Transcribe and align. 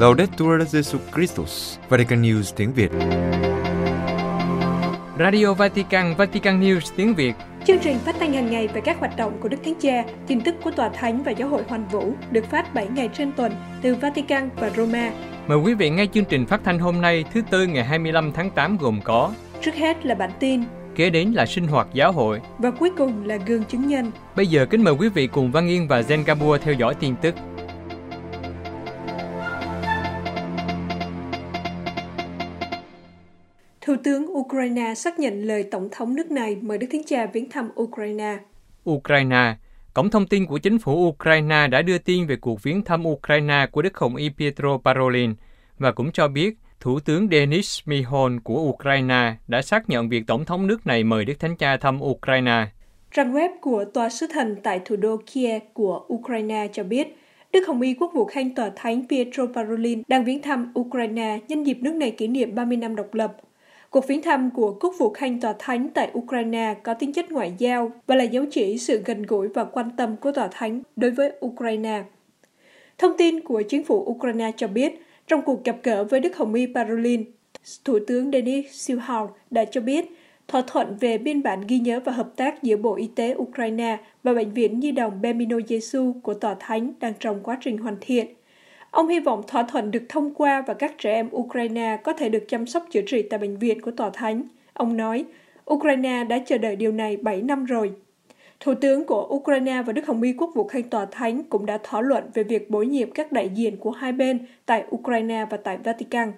Laudetur 0.00 0.62
Jesu 0.72 0.98
Christus, 1.14 1.78
Vatican 1.88 2.22
News 2.22 2.52
tiếng 2.56 2.72
Việt. 2.72 2.90
Radio 5.18 5.54
Vatican, 5.54 6.14
Vatican 6.16 6.60
News 6.60 6.92
tiếng 6.96 7.14
Việt. 7.14 7.34
Chương 7.66 7.78
trình 7.78 7.98
phát 7.98 8.14
thanh 8.20 8.32
hàng 8.32 8.50
ngày 8.50 8.68
về 8.68 8.80
các 8.84 8.98
hoạt 8.98 9.16
động 9.16 9.40
của 9.40 9.48
Đức 9.48 9.56
Thánh 9.64 9.74
Cha, 9.80 10.04
tin 10.26 10.40
tức 10.40 10.54
của 10.64 10.70
Tòa 10.70 10.88
Thánh 10.88 11.22
và 11.22 11.32
Giáo 11.32 11.48
hội 11.48 11.62
Hoàn 11.68 11.88
Vũ 11.88 12.12
được 12.30 12.44
phát 12.50 12.74
7 12.74 12.86
ngày 12.86 13.10
trên 13.14 13.32
tuần 13.32 13.52
từ 13.82 13.94
Vatican 13.94 14.48
và 14.56 14.70
Roma. 14.70 15.10
Mời 15.46 15.58
quý 15.58 15.74
vị 15.74 15.90
nghe 15.90 16.06
chương 16.06 16.24
trình 16.24 16.46
phát 16.46 16.60
thanh 16.64 16.78
hôm 16.78 17.00
nay 17.00 17.24
thứ 17.34 17.42
Tư 17.50 17.66
ngày 17.66 17.84
25 17.84 18.32
tháng 18.32 18.50
8 18.50 18.76
gồm 18.76 19.00
có 19.04 19.32
Trước 19.60 19.74
hết 19.74 20.06
là 20.06 20.14
bản 20.14 20.30
tin, 20.40 20.62
Kế 20.94 21.10
đến 21.10 21.32
là 21.32 21.46
sinh 21.46 21.66
hoạt 21.66 21.88
giáo 21.92 22.12
hội. 22.12 22.40
và 22.58 22.70
cuối 22.70 22.90
cùng 22.98 23.26
là 23.26 23.36
gương 23.46 23.64
chứng 23.64 23.86
nhân. 23.86 24.10
Bây 24.36 24.46
giờ 24.46 24.66
kính 24.70 24.84
mời 24.84 24.94
quý 24.94 25.08
vị 25.08 25.26
cùng 25.26 25.52
Văn 25.52 25.68
Yên 25.68 25.88
và 25.88 26.00
Zen 26.00 26.24
Gabua 26.24 26.58
theo 26.58 26.74
dõi 26.74 26.94
tin 26.94 27.14
tức. 27.22 27.34
Thủ 33.80 33.96
tướng 34.04 34.36
Ukraine 34.36 34.94
xác 34.94 35.18
nhận 35.18 35.42
lời 35.42 35.64
Tổng 35.70 35.88
thống 35.92 36.14
nước 36.14 36.30
này 36.30 36.56
mời 36.62 36.78
Đức 36.78 36.86
Thánh 36.92 37.02
Cha 37.06 37.26
viếng 37.26 37.50
thăm 37.50 37.68
Ukraine. 37.80 38.38
Ukraine 38.90 39.54
Cổng 39.94 40.10
thông 40.10 40.26
tin 40.26 40.46
của 40.46 40.58
chính 40.58 40.78
phủ 40.78 41.08
Ukraine 41.08 41.66
đã 41.66 41.82
đưa 41.82 41.98
tin 41.98 42.26
về 42.26 42.36
cuộc 42.36 42.62
viếng 42.62 42.84
thăm 42.84 43.06
Ukraine 43.06 43.66
của 43.72 43.82
Đức 43.82 43.96
Hồng 43.96 44.16
Y 44.16 44.30
Pietro 44.38 44.78
Parolin 44.84 45.34
và 45.78 45.92
cũng 45.92 46.12
cho 46.12 46.28
biết 46.28 46.54
Thủ 46.80 47.00
tướng 47.00 47.28
Denis 47.30 47.80
Mihon 47.86 48.40
của 48.40 48.62
Ukraine 48.62 49.34
đã 49.48 49.62
xác 49.62 49.90
nhận 49.90 50.08
việc 50.08 50.22
Tổng 50.26 50.44
thống 50.44 50.66
nước 50.66 50.86
này 50.86 51.04
mời 51.04 51.24
Đức 51.24 51.34
Thánh 51.40 51.56
Cha 51.56 51.76
thăm 51.76 52.02
Ukraine. 52.02 52.66
Trang 53.14 53.34
web 53.34 53.48
của 53.60 53.84
Tòa 53.84 54.08
Sứ 54.08 54.26
Thần 54.26 54.56
tại 54.62 54.80
thủ 54.84 54.96
đô 54.96 55.16
Kiev 55.16 55.62
của 55.72 56.04
Ukraine 56.14 56.68
cho 56.72 56.84
biết, 56.84 57.16
Đức 57.52 57.68
Hồng 57.68 57.80
Y 57.80 57.94
Quốc 57.94 58.10
vụ 58.14 58.24
Khanh 58.24 58.54
Tòa 58.54 58.70
Thánh 58.76 59.02
Pietro 59.08 59.46
Parolin 59.54 60.02
đang 60.08 60.24
viếng 60.24 60.42
thăm 60.42 60.72
Ukraine 60.80 61.38
nhân 61.48 61.66
dịp 61.66 61.78
nước 61.80 61.94
này 61.94 62.10
kỷ 62.10 62.28
niệm 62.28 62.54
30 62.54 62.76
năm 62.76 62.96
độc 62.96 63.14
lập. 63.14 63.36
Cuộc 63.90 64.06
viếng 64.08 64.22
thăm 64.22 64.50
của 64.50 64.78
Quốc 64.80 64.94
vụ 64.98 65.10
Khanh 65.10 65.40
Tòa 65.40 65.54
Thánh 65.58 65.88
tại 65.94 66.10
Ukraine 66.18 66.74
có 66.82 66.94
tính 66.94 67.12
chất 67.12 67.30
ngoại 67.30 67.52
giao 67.58 67.92
và 68.06 68.14
là 68.14 68.24
dấu 68.24 68.44
chỉ 68.50 68.78
sự 68.78 69.02
gần 69.04 69.22
gũi 69.22 69.48
và 69.48 69.64
quan 69.64 69.90
tâm 69.96 70.16
của 70.16 70.32
Tòa 70.32 70.48
Thánh 70.52 70.82
đối 70.96 71.10
với 71.10 71.32
Ukraine. 71.46 72.02
Thông 72.98 73.16
tin 73.18 73.40
của 73.40 73.62
chính 73.68 73.84
phủ 73.84 74.04
Ukraine 74.10 74.52
cho 74.56 74.68
biết, 74.68 75.02
trong 75.30 75.42
cuộc 75.42 75.64
gặp 75.64 75.76
gỡ 75.82 76.04
với 76.04 76.20
Đức 76.20 76.36
Hồng 76.36 76.54
Y 76.54 76.66
Parolin, 76.74 77.24
Thủ 77.84 77.98
tướng 78.06 78.30
Denis 78.30 78.66
Silhau 78.70 79.36
đã 79.50 79.64
cho 79.64 79.80
biết 79.80 80.06
thỏa 80.48 80.62
thuận 80.66 80.96
về 81.00 81.18
biên 81.18 81.42
bản 81.42 81.60
ghi 81.68 81.78
nhớ 81.78 82.00
và 82.04 82.12
hợp 82.12 82.28
tác 82.36 82.62
giữa 82.62 82.76
Bộ 82.76 82.96
Y 82.96 83.06
tế 83.14 83.34
Ukraine 83.38 83.98
và 84.22 84.34
Bệnh 84.34 84.52
viện 84.52 84.80
Nhi 84.80 84.92
đồng 84.92 85.22
Bemino 85.22 85.56
Jesu 85.56 86.12
của 86.22 86.34
Tòa 86.34 86.56
Thánh 86.60 86.92
đang 87.00 87.12
trong 87.20 87.40
quá 87.42 87.58
trình 87.60 87.78
hoàn 87.78 87.96
thiện. 88.00 88.26
Ông 88.90 89.08
hy 89.08 89.20
vọng 89.20 89.42
thỏa 89.46 89.62
thuận 89.62 89.90
được 89.90 90.02
thông 90.08 90.34
qua 90.34 90.64
và 90.66 90.74
các 90.74 90.94
trẻ 90.98 91.14
em 91.14 91.28
Ukraine 91.36 91.98
có 92.04 92.12
thể 92.12 92.28
được 92.28 92.44
chăm 92.48 92.66
sóc 92.66 92.86
chữa 92.90 93.02
trị 93.06 93.22
tại 93.22 93.38
bệnh 93.38 93.56
viện 93.56 93.80
của 93.80 93.90
Tòa 93.90 94.10
Thánh. 94.10 94.42
Ông 94.72 94.96
nói, 94.96 95.24
Ukraine 95.72 96.24
đã 96.24 96.38
chờ 96.46 96.58
đợi 96.58 96.76
điều 96.76 96.92
này 96.92 97.16
7 97.16 97.42
năm 97.42 97.64
rồi. 97.64 97.92
Thủ 98.60 98.74
tướng 98.74 99.04
của 99.04 99.26
Ukraine 99.34 99.82
và 99.86 99.92
Đức 99.92 100.06
Hồng 100.06 100.22
Y 100.22 100.32
Quốc 100.32 100.50
vụ 100.54 100.64
Khanh 100.68 100.82
Tòa 100.82 101.06
Thánh 101.10 101.42
cũng 101.42 101.66
đã 101.66 101.78
thảo 101.82 102.02
luận 102.02 102.24
về 102.34 102.42
việc 102.42 102.70
bổ 102.70 102.82
nhiệm 102.82 103.10
các 103.10 103.32
đại 103.32 103.50
diện 103.54 103.76
của 103.76 103.90
hai 103.90 104.12
bên 104.12 104.38
tại 104.66 104.84
Ukraine 104.94 105.46
và 105.50 105.56
tại 105.56 105.78
Vatican. 105.84 106.32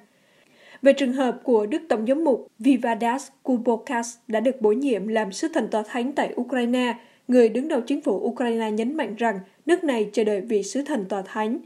Về 0.83 0.93
trường 0.93 1.13
hợp 1.13 1.41
của 1.43 1.67
Đức 1.67 1.83
Tổng 1.89 2.07
giám 2.07 2.25
mục 2.25 2.47
Vivadas 2.59 3.29
Kubokas 3.43 4.17
đã 4.29 4.41
được 4.41 4.61
bổ 4.61 4.73
nhiệm 4.73 5.09
làm 5.09 5.33
sứ 5.33 5.49
thần 5.49 5.69
tòa 5.69 5.83
thánh 5.89 6.13
tại 6.13 6.35
Ukraine, 6.41 6.95
người 7.29 7.49
đứng 7.49 7.69
đầu 7.69 7.81
chính 7.81 8.01
phủ 8.01 8.13
Ukraine 8.13 8.71
nhấn 8.71 8.97
mạnh 8.97 9.15
rằng 9.17 9.41
nước 9.67 9.85
này 9.85 10.11
chờ 10.13 10.25
đợi 10.25 10.41
vị 10.41 10.63
sứ 10.63 10.83
thần 10.83 11.05
tòa 11.05 11.23
thánh. 11.23 11.59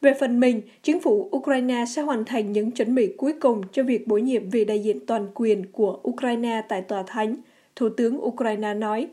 Về 0.00 0.14
phần 0.20 0.40
mình, 0.40 0.62
chính 0.82 1.00
phủ 1.00 1.30
Ukraine 1.36 1.84
sẽ 1.88 2.02
hoàn 2.02 2.24
thành 2.24 2.52
những 2.52 2.70
chuẩn 2.70 2.94
bị 2.94 3.14
cuối 3.16 3.32
cùng 3.40 3.62
cho 3.72 3.82
việc 3.82 4.06
bổ 4.06 4.18
nhiệm 4.18 4.50
vị 4.50 4.64
đại 4.64 4.78
diện 4.78 5.06
toàn 5.06 5.26
quyền 5.34 5.66
của 5.72 6.00
Ukraine 6.08 6.62
tại 6.68 6.82
tòa 6.82 7.02
thánh, 7.06 7.36
Thủ 7.76 7.88
tướng 7.88 8.24
Ukraine 8.24 8.74
nói. 8.74 9.08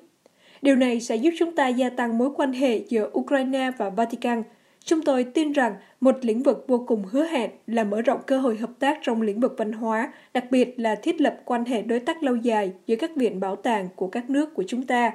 Điều 0.66 0.76
này 0.76 1.02
sẽ 1.02 1.16
giúp 1.16 1.32
chúng 1.40 1.56
ta 1.56 1.68
gia 1.68 1.90
tăng 1.90 2.18
mối 2.18 2.30
quan 2.36 2.54
hệ 2.54 2.78
giữa 2.78 3.10
Ukraine 3.20 3.72
và 3.78 3.90
Vatican. 3.90 4.44
Chúng 4.86 5.02
tôi 5.02 5.24
tin 5.24 5.52
rằng 5.52 5.76
một 6.00 6.16
lĩnh 6.22 6.44
vực 6.44 6.66
vô 6.68 6.84
cùng 6.88 7.04
hứa 7.04 7.26
hẹn 7.26 7.52
là 7.68 7.84
mở 7.84 8.02
rộng 8.02 8.20
cơ 8.26 8.38
hội 8.38 8.58
hợp 8.58 8.70
tác 8.80 9.00
trong 9.02 9.22
lĩnh 9.22 9.40
vực 9.40 9.56
văn 9.58 9.72
hóa, 9.72 10.14
đặc 10.34 10.46
biệt 10.52 10.80
là 10.80 10.96
thiết 10.96 11.22
lập 11.22 11.38
quan 11.46 11.66
hệ 11.66 11.82
đối 11.82 12.00
tác 12.00 12.24
lâu 12.24 12.36
dài 12.36 12.72
giữa 12.88 12.96
các 12.96 13.16
viện 13.16 13.40
bảo 13.40 13.56
tàng 13.56 13.88
của 13.96 14.08
các 14.08 14.30
nước 14.30 14.54
của 14.54 14.64
chúng 14.68 14.84
ta. 14.84 15.12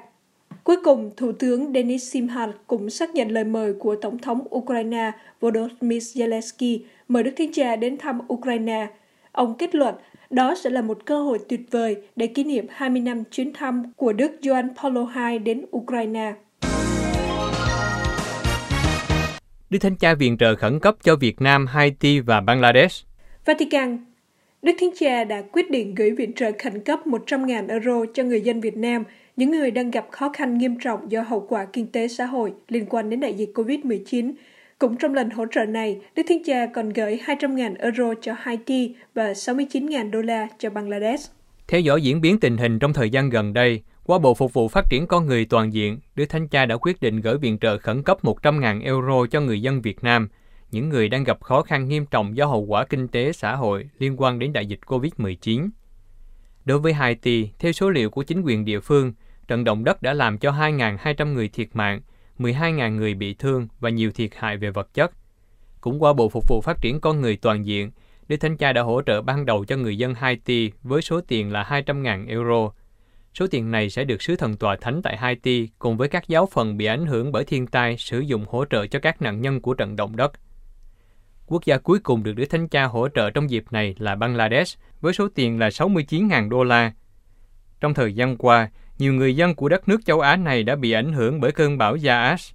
Cuối 0.65 0.77
cùng, 0.85 1.11
Thủ 1.17 1.33
tướng 1.33 1.73
Denis 1.73 2.13
Simhan 2.13 2.51
cũng 2.67 2.91
xác 2.91 3.15
nhận 3.15 3.29
lời 3.29 3.45
mời 3.45 3.73
của 3.73 3.97
Tổng 3.97 4.19
thống 4.19 4.45
Ukraine 4.57 5.11
Volodymyr 5.41 6.19
Zelensky 6.19 6.79
mời 7.09 7.23
Đức 7.23 7.33
thiên 7.37 7.53
Cha 7.53 7.77
đến 7.77 7.97
thăm 7.99 8.19
Ukraine. 8.33 8.87
Ông 9.33 9.55
kết 9.59 9.75
luận 9.75 9.95
đó 10.31 10.55
sẽ 10.65 10.71
là 10.71 10.83
một 10.83 11.07
cơ 11.07 11.23
hội 11.23 11.39
tuyệt 11.49 11.61
vời 11.71 11.97
để 12.17 12.27
kỷ 12.27 12.45
niệm 12.45 12.67
20 12.71 13.01
năm 13.01 13.23
chuyến 13.31 13.53
thăm 13.53 13.93
của 13.97 14.13
Đức 14.13 14.33
Gioan 14.43 14.69
Paulo 14.83 15.13
II 15.17 15.39
đến 15.39 15.65
Ukraine. 15.77 16.35
Đức 19.71 19.79
Thánh 19.79 19.97
Cha 19.97 20.15
viện 20.15 20.39
trợ 20.39 20.57
khẩn 20.57 20.81
cấp 20.81 20.97
cho 21.03 21.17
Việt 21.17 21.41
Nam, 21.41 21.67
Haiti 21.67 22.21
và 22.21 22.41
Bangladesh. 22.41 23.07
Vatican 23.45 23.99
Đức 24.63 24.73
Thánh 24.81 24.91
Cha 24.99 25.25
đã 25.25 25.43
quyết 25.53 25.71
định 25.71 25.95
gửi 25.95 26.11
viện 26.11 26.33
trợ 26.33 26.51
khẩn 26.59 26.81
cấp 26.81 27.01
100.000 27.07 27.69
euro 27.69 28.05
cho 28.15 28.23
người 28.23 28.41
dân 28.41 28.61
Việt 28.61 28.77
Nam, 28.77 29.05
những 29.37 29.51
người 29.51 29.71
đang 29.71 29.91
gặp 29.91 30.07
khó 30.11 30.29
khăn 30.33 30.59
nghiêm 30.59 30.79
trọng 30.79 31.13
do 31.13 31.23
hậu 31.23 31.47
quả 31.49 31.67
kinh 31.73 31.87
tế 31.87 32.09
xã 32.09 32.27
hội 32.27 32.53
liên 32.69 32.87
quan 32.87 33.11
đến 33.11 33.21
đại 33.21 33.35
dịch 33.35 33.51
COVID-19. 33.55 34.33
Cũng 34.81 34.97
trong 34.97 35.15
lần 35.15 35.31
hỗ 35.31 35.45
trợ 35.51 35.65
này, 35.65 36.01
Đức 36.17 36.23
Thánh 36.29 36.45
Cha 36.45 36.67
còn 36.75 36.89
gửi 36.89 37.21
200.000 37.27 37.75
euro 37.79 38.15
cho 38.23 38.35
Haiti 38.39 38.95
và 39.15 39.33
69.000 39.33 40.11
đô 40.11 40.21
la 40.21 40.49
cho 40.59 40.71
Bangladesh. 40.71 41.33
Theo 41.69 41.81
dõi 41.81 42.03
diễn 42.03 42.21
biến 42.21 42.41
tình 42.41 42.57
hình 42.57 42.79
trong 42.79 42.93
thời 42.93 43.11
gian 43.11 43.31
gần 43.31 43.53
đây, 43.53 43.83
qua 44.05 44.19
Bộ 44.19 44.35
Phục 44.35 44.53
vụ 44.53 44.69
Phát 44.69 44.85
triển 44.91 45.07
Con 45.07 45.27
Người 45.27 45.45
Toàn 45.45 45.73
diện, 45.73 45.99
Đức 46.15 46.25
Thánh 46.29 46.49
Cha 46.49 46.67
đã 46.67 46.77
quyết 46.77 47.01
định 47.01 47.21
gửi 47.21 47.39
viện 47.39 47.59
trợ 47.59 47.79
khẩn 47.79 48.03
cấp 48.03 48.19
100.000 48.23 48.83
euro 48.83 49.27
cho 49.31 49.41
người 49.41 49.63
dân 49.63 49.83
Việt 49.83 50.05
Nam, 50.05 50.29
những 50.71 50.89
người 50.89 51.09
đang 51.09 51.25
gặp 51.25 51.41
khó 51.41 51.63
khăn 51.63 51.89
nghiêm 51.89 52.07
trọng 52.07 52.37
do 52.37 52.47
hậu 52.47 52.61
quả 52.61 52.85
kinh 52.85 53.09
tế 53.09 53.33
xã 53.33 53.57
hội 53.57 53.89
liên 53.99 54.17
quan 54.17 54.39
đến 54.39 54.53
đại 54.53 54.67
dịch 54.67 54.81
COVID-19. 54.87 55.69
Đối 56.65 56.79
với 56.79 56.93
Haiti, 56.93 57.49
theo 57.59 57.73
số 57.73 57.91
liệu 57.91 58.11
của 58.11 58.23
chính 58.23 58.43
quyền 58.43 58.65
địa 58.65 58.81
phương, 58.81 59.13
trận 59.49 59.65
động 59.65 59.85
đất 59.85 60.03
đã 60.03 60.15
làm 60.15 60.39
cho 60.39 60.51
2.200 60.51 61.33
người 61.33 61.49
thiệt 61.49 61.69
mạng, 61.73 62.01
12.000 62.41 62.97
người 62.97 63.15
bị 63.15 63.35
thương 63.35 63.69
và 63.81 63.91
nhiều 63.91 64.11
thiệt 64.13 64.31
hại 64.37 64.57
về 64.57 64.71
vật 64.71 64.95
chất. 64.95 65.13
Cũng 65.81 66.03
qua 66.03 66.13
Bộ 66.13 66.29
Phục 66.29 66.45
vụ 66.49 66.61
Phát 66.61 66.77
triển 66.81 67.01
Con 67.01 67.21
Người 67.21 67.37
Toàn 67.37 67.67
diện, 67.67 67.91
Đức 68.29 68.37
Thánh 68.37 68.57
Cha 68.57 68.73
đã 68.73 68.83
hỗ 68.83 69.03
trợ 69.03 69.23
ban 69.23 69.47
đầu 69.47 69.65
cho 69.65 69.77
người 69.77 69.99
dân 69.99 70.15
Haiti 70.15 70.71
với 70.83 71.03
số 71.03 71.21
tiền 71.21 71.53
là 71.53 71.63
200.000 71.63 72.29
euro. 72.29 72.73
Số 73.35 73.47
tiền 73.51 73.71
này 73.71 73.91
sẽ 73.91 74.05
được 74.05 74.23
Sứ 74.23 74.37
thần 74.37 74.57
Tòa 74.57 74.77
Thánh 74.81 75.03
tại 75.03 75.17
Haiti 75.17 75.69
cùng 75.79 75.97
với 75.97 76.09
các 76.09 76.29
giáo 76.29 76.47
phận 76.47 76.77
bị 76.77 76.87
ảnh 76.87 77.07
hưởng 77.07 77.33
bởi 77.33 77.45
thiên 77.45 77.67
tai 77.67 77.97
sử 77.97 78.21
dụng 78.21 78.45
hỗ 78.49 78.65
trợ 78.65 78.87
cho 78.87 78.99
các 78.99 79.23
nạn 79.23 79.41
nhân 79.41 79.61
của 79.61 79.75
trận 79.75 79.97
động 79.97 80.17
đất. 80.17 80.33
Quốc 81.47 81.65
gia 81.65 81.79
cuối 81.79 81.99
cùng 81.99 82.23
được 82.23 82.33
Đức 82.33 82.45
Thánh 82.51 82.69
Cha 82.69 82.85
hỗ 82.85 83.09
trợ 83.09 83.31
trong 83.31 83.51
dịp 83.51 83.65
này 83.71 83.95
là 83.99 84.15
Bangladesh 84.15 84.79
với 85.01 85.13
số 85.13 85.29
tiền 85.35 85.59
là 85.59 85.69
69.000 85.69 86.49
đô 86.49 86.65
la. 86.65 86.93
Trong 87.81 87.95
thời 87.95 88.13
gian 88.13 88.37
qua, 88.37 88.71
nhiều 89.01 89.13
người 89.13 89.37
dân 89.37 89.55
của 89.55 89.69
đất 89.69 89.89
nước 89.89 90.01
châu 90.07 90.21
Á 90.21 90.37
này 90.37 90.63
đã 90.63 90.77
bị 90.77 90.93
ảnh 90.93 91.13
hưởng 91.13 91.41
bởi 91.41 91.53
cơn 91.53 91.79
bão 91.79 91.97
Yaas. 92.05 92.53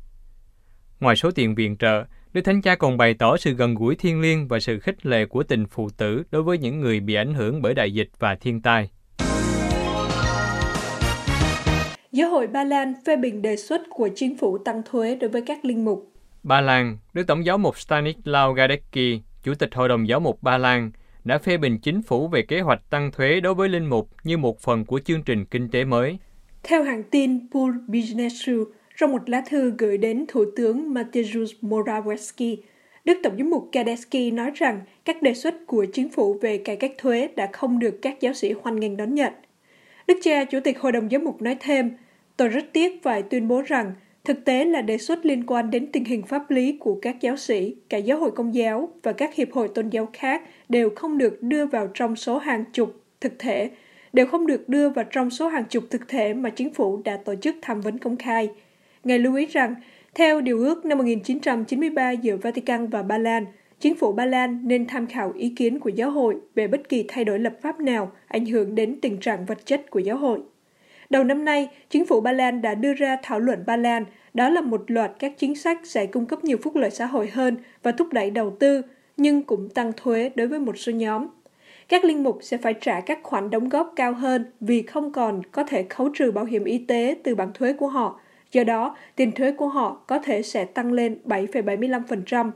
Ngoài 1.00 1.16
số 1.16 1.32
tiền 1.32 1.56
viện 1.56 1.78
trợ, 1.78 2.04
Đức 2.34 2.42
Thánh 2.42 2.62
Cha 2.62 2.76
còn 2.76 2.98
bày 2.98 3.14
tỏ 3.14 3.38
sự 3.38 3.54
gần 3.54 3.76
gũi 3.76 3.96
thiêng 3.96 4.22
liêng 4.22 4.48
và 4.48 4.60
sự 4.60 4.80
khích 4.80 5.06
lệ 5.06 5.26
của 5.26 5.44
tình 5.44 5.66
phụ 5.66 5.90
tử 5.98 6.24
đối 6.32 6.44
với 6.44 6.58
những 6.58 6.80
người 6.80 7.00
bị 7.00 7.16
ảnh 7.16 7.34
hưởng 7.34 7.62
bởi 7.62 7.74
đại 7.74 7.94
dịch 7.94 8.10
và 8.20 8.36
thiên 8.36 8.62
tai. 8.62 8.90
Giáo 12.12 12.30
hội 12.30 12.48
Ba 12.48 12.64
Lan 12.64 12.94
phê 13.06 13.16
bình 13.16 13.42
đề 13.42 13.56
xuất 13.56 13.82
của 13.90 14.10
chính 14.16 14.38
phủ 14.38 14.58
tăng 14.58 14.82
thuế 14.92 15.16
đối 15.16 15.30
với 15.30 15.44
các 15.48 15.66
linh 15.66 15.86
mục. 15.86 16.12
Ba 16.44 16.62
Lan, 16.62 16.98
Đức 17.14 17.28
Tổng 17.28 17.46
giáo 17.46 17.58
mục 17.58 17.76
Stanislaw 17.76 18.54
Gadecki, 18.54 19.22
Chủ 19.44 19.54
tịch 19.56 19.76
Hội 19.76 19.90
đồng 19.90 20.08
Giáo 20.08 20.20
mục 20.20 20.44
Ba 20.44 20.58
Lan, 20.58 20.92
đã 21.24 21.38
phê 21.38 21.58
bình 21.58 21.78
chính 21.80 22.02
phủ 22.02 22.28
về 22.28 22.42
kế 22.42 22.62
hoạch 22.62 22.90
tăng 22.90 23.12
thuế 23.12 23.40
đối 23.40 23.54
với 23.54 23.70
linh 23.70 23.86
mục 23.86 24.10
như 24.24 24.38
một 24.38 24.60
phần 24.60 24.86
của 24.86 25.00
chương 25.00 25.24
trình 25.24 25.46
kinh 25.46 25.70
tế 25.70 25.84
mới. 25.84 26.18
Theo 26.68 26.84
hãng 26.84 27.04
tin 27.04 27.40
Pool 27.52 27.72
Business 27.88 28.50
trong 28.98 29.12
một 29.12 29.30
lá 29.30 29.42
thư 29.42 29.74
gửi 29.78 29.98
đến 29.98 30.26
Thủ 30.28 30.46
tướng 30.56 30.94
Mateusz 30.94 31.54
Morawiecki, 31.62 32.58
Đức 33.06 33.18
Tổng 33.24 33.38
giám 33.38 33.50
mục 33.50 33.70
Gadecki 33.72 34.34
nói 34.34 34.52
rằng 34.56 34.82
các 35.06 35.22
đề 35.22 35.34
xuất 35.34 35.56
của 35.68 35.86
chính 35.94 36.10
phủ 36.10 36.38
về 36.42 36.58
cải 36.58 36.76
cách 36.76 36.92
thuế 36.98 37.30
đã 37.36 37.50
không 37.54 37.80
được 37.80 38.02
các 38.02 38.22
giáo 38.22 38.34
sĩ 38.34 38.54
hoan 38.62 38.80
nghênh 38.80 38.98
đón 38.98 39.16
nhận. 39.16 39.34
Đức 40.08 40.18
cha 40.22 40.46
Chủ 40.46 40.60
tịch 40.64 40.80
Hội 40.80 40.92
đồng 40.92 41.10
Giám 41.10 41.24
mục 41.24 41.42
nói 41.42 41.58
thêm, 41.60 41.92
tôi 42.38 42.48
rất 42.48 42.66
tiếc 42.74 43.04
phải 43.04 43.22
tuyên 43.22 43.48
bố 43.48 43.62
rằng 43.62 43.94
thực 44.24 44.46
tế 44.46 44.66
là 44.66 44.82
đề 44.82 44.98
xuất 44.98 45.26
liên 45.26 45.46
quan 45.46 45.72
đến 45.72 45.92
tình 45.92 46.06
hình 46.06 46.24
pháp 46.24 46.52
lý 46.52 46.78
của 46.80 47.00
các 47.02 47.22
giáo 47.22 47.38
sĩ, 47.38 47.76
cả 47.90 47.98
giáo 47.98 48.20
hội 48.20 48.32
công 48.32 48.56
giáo 48.56 48.90
và 49.04 49.14
các 49.14 49.36
hiệp 49.36 49.52
hội 49.52 49.68
tôn 49.68 49.90
giáo 49.90 50.10
khác 50.14 50.42
đều 50.70 50.90
không 50.96 51.18
được 51.18 51.44
đưa 51.44 51.66
vào 51.66 51.90
trong 51.94 52.16
số 52.16 52.38
hàng 52.38 52.64
chục 52.74 53.02
thực 53.22 53.40
thể, 53.40 53.70
đều 54.16 54.26
không 54.26 54.48
được 54.48 54.70
đưa 54.70 54.90
vào 54.90 55.06
trong 55.12 55.30
số 55.30 55.48
hàng 55.48 55.66
chục 55.66 55.84
thực 55.90 56.08
thể 56.08 56.34
mà 56.34 56.50
chính 56.50 56.74
phủ 56.74 57.02
đã 57.06 57.18
tổ 57.18 57.36
chức 57.36 57.56
tham 57.62 57.82
vấn 57.82 57.98
công 57.98 58.18
khai. 58.18 58.50
Ngài 59.04 59.20
lưu 59.20 59.36
ý 59.36 59.46
rằng, 59.46 59.76
theo 60.14 60.42
điều 60.42 60.60
ước 60.60 60.86
năm 60.86 60.98
1993 60.98 62.12
giữa 62.12 62.38
Vatican 62.38 62.88
và 62.88 63.04
Ba 63.04 63.18
Lan, 63.18 63.46
chính 63.80 63.96
phủ 63.96 64.12
Ba 64.12 64.26
Lan 64.26 64.68
nên 64.68 64.88
tham 64.88 65.08
khảo 65.08 65.32
ý 65.36 65.54
kiến 65.56 65.80
của 65.80 65.90
giáo 65.90 66.12
hội 66.12 66.36
về 66.56 66.68
bất 66.68 66.90
kỳ 66.90 67.06
thay 67.08 67.26
đổi 67.26 67.40
lập 67.40 67.54
pháp 67.62 67.80
nào 67.80 68.12
ảnh 68.28 68.46
hưởng 68.46 68.76
đến 68.76 69.00
tình 69.02 69.18
trạng 69.18 69.46
vật 69.46 69.66
chất 69.66 69.90
của 69.90 70.00
giáo 70.00 70.18
hội. 70.18 70.40
Đầu 71.10 71.24
năm 71.24 71.46
nay, 71.46 71.70
chính 71.90 72.06
phủ 72.06 72.22
Ba 72.22 72.32
Lan 72.32 72.62
đã 72.62 72.76
đưa 72.76 72.94
ra 72.94 73.18
thảo 73.24 73.40
luận 73.40 73.64
Ba 73.66 73.78
Lan, 73.78 74.06
đó 74.34 74.50
là 74.50 74.62
một 74.62 74.84
loạt 74.88 75.12
các 75.20 75.34
chính 75.38 75.56
sách 75.56 75.80
sẽ 75.84 76.06
cung 76.06 76.26
cấp 76.26 76.44
nhiều 76.44 76.58
phúc 76.64 76.76
lợi 76.76 76.92
xã 76.92 77.06
hội 77.06 77.28
hơn 77.28 77.58
và 77.84 77.92
thúc 77.92 78.14
đẩy 78.14 78.30
đầu 78.32 78.56
tư, 78.60 78.82
nhưng 79.18 79.44
cũng 79.44 79.70
tăng 79.70 79.92
thuế 79.98 80.32
đối 80.36 80.48
với 80.48 80.60
một 80.60 80.78
số 80.78 80.92
nhóm. 80.92 81.28
Các 81.88 82.06
linh 82.06 82.24
mục 82.24 82.40
sẽ 82.42 82.58
phải 82.58 82.74
trả 82.82 83.02
các 83.02 83.20
khoản 83.24 83.50
đóng 83.50 83.70
góp 83.70 83.94
cao 83.96 84.14
hơn 84.14 84.46
vì 84.60 84.82
không 84.82 85.12
còn 85.12 85.42
có 85.52 85.64
thể 85.64 85.86
khấu 85.90 86.10
trừ 86.10 86.32
bảo 86.32 86.46
hiểm 86.46 86.64
y 86.64 86.78
tế 86.78 87.18
từ 87.24 87.36
bảng 87.36 87.54
thuế 87.54 87.74
của 87.74 87.88
họ. 87.88 88.20
Do 88.52 88.64
đó, 88.64 88.98
tiền 89.16 89.32
thuế 89.32 89.52
của 89.52 89.68
họ 89.68 90.04
có 90.08 90.20
thể 90.20 90.42
sẽ 90.42 90.66
tăng 90.66 90.92
lên 90.92 91.18
7,75%. 91.26 92.52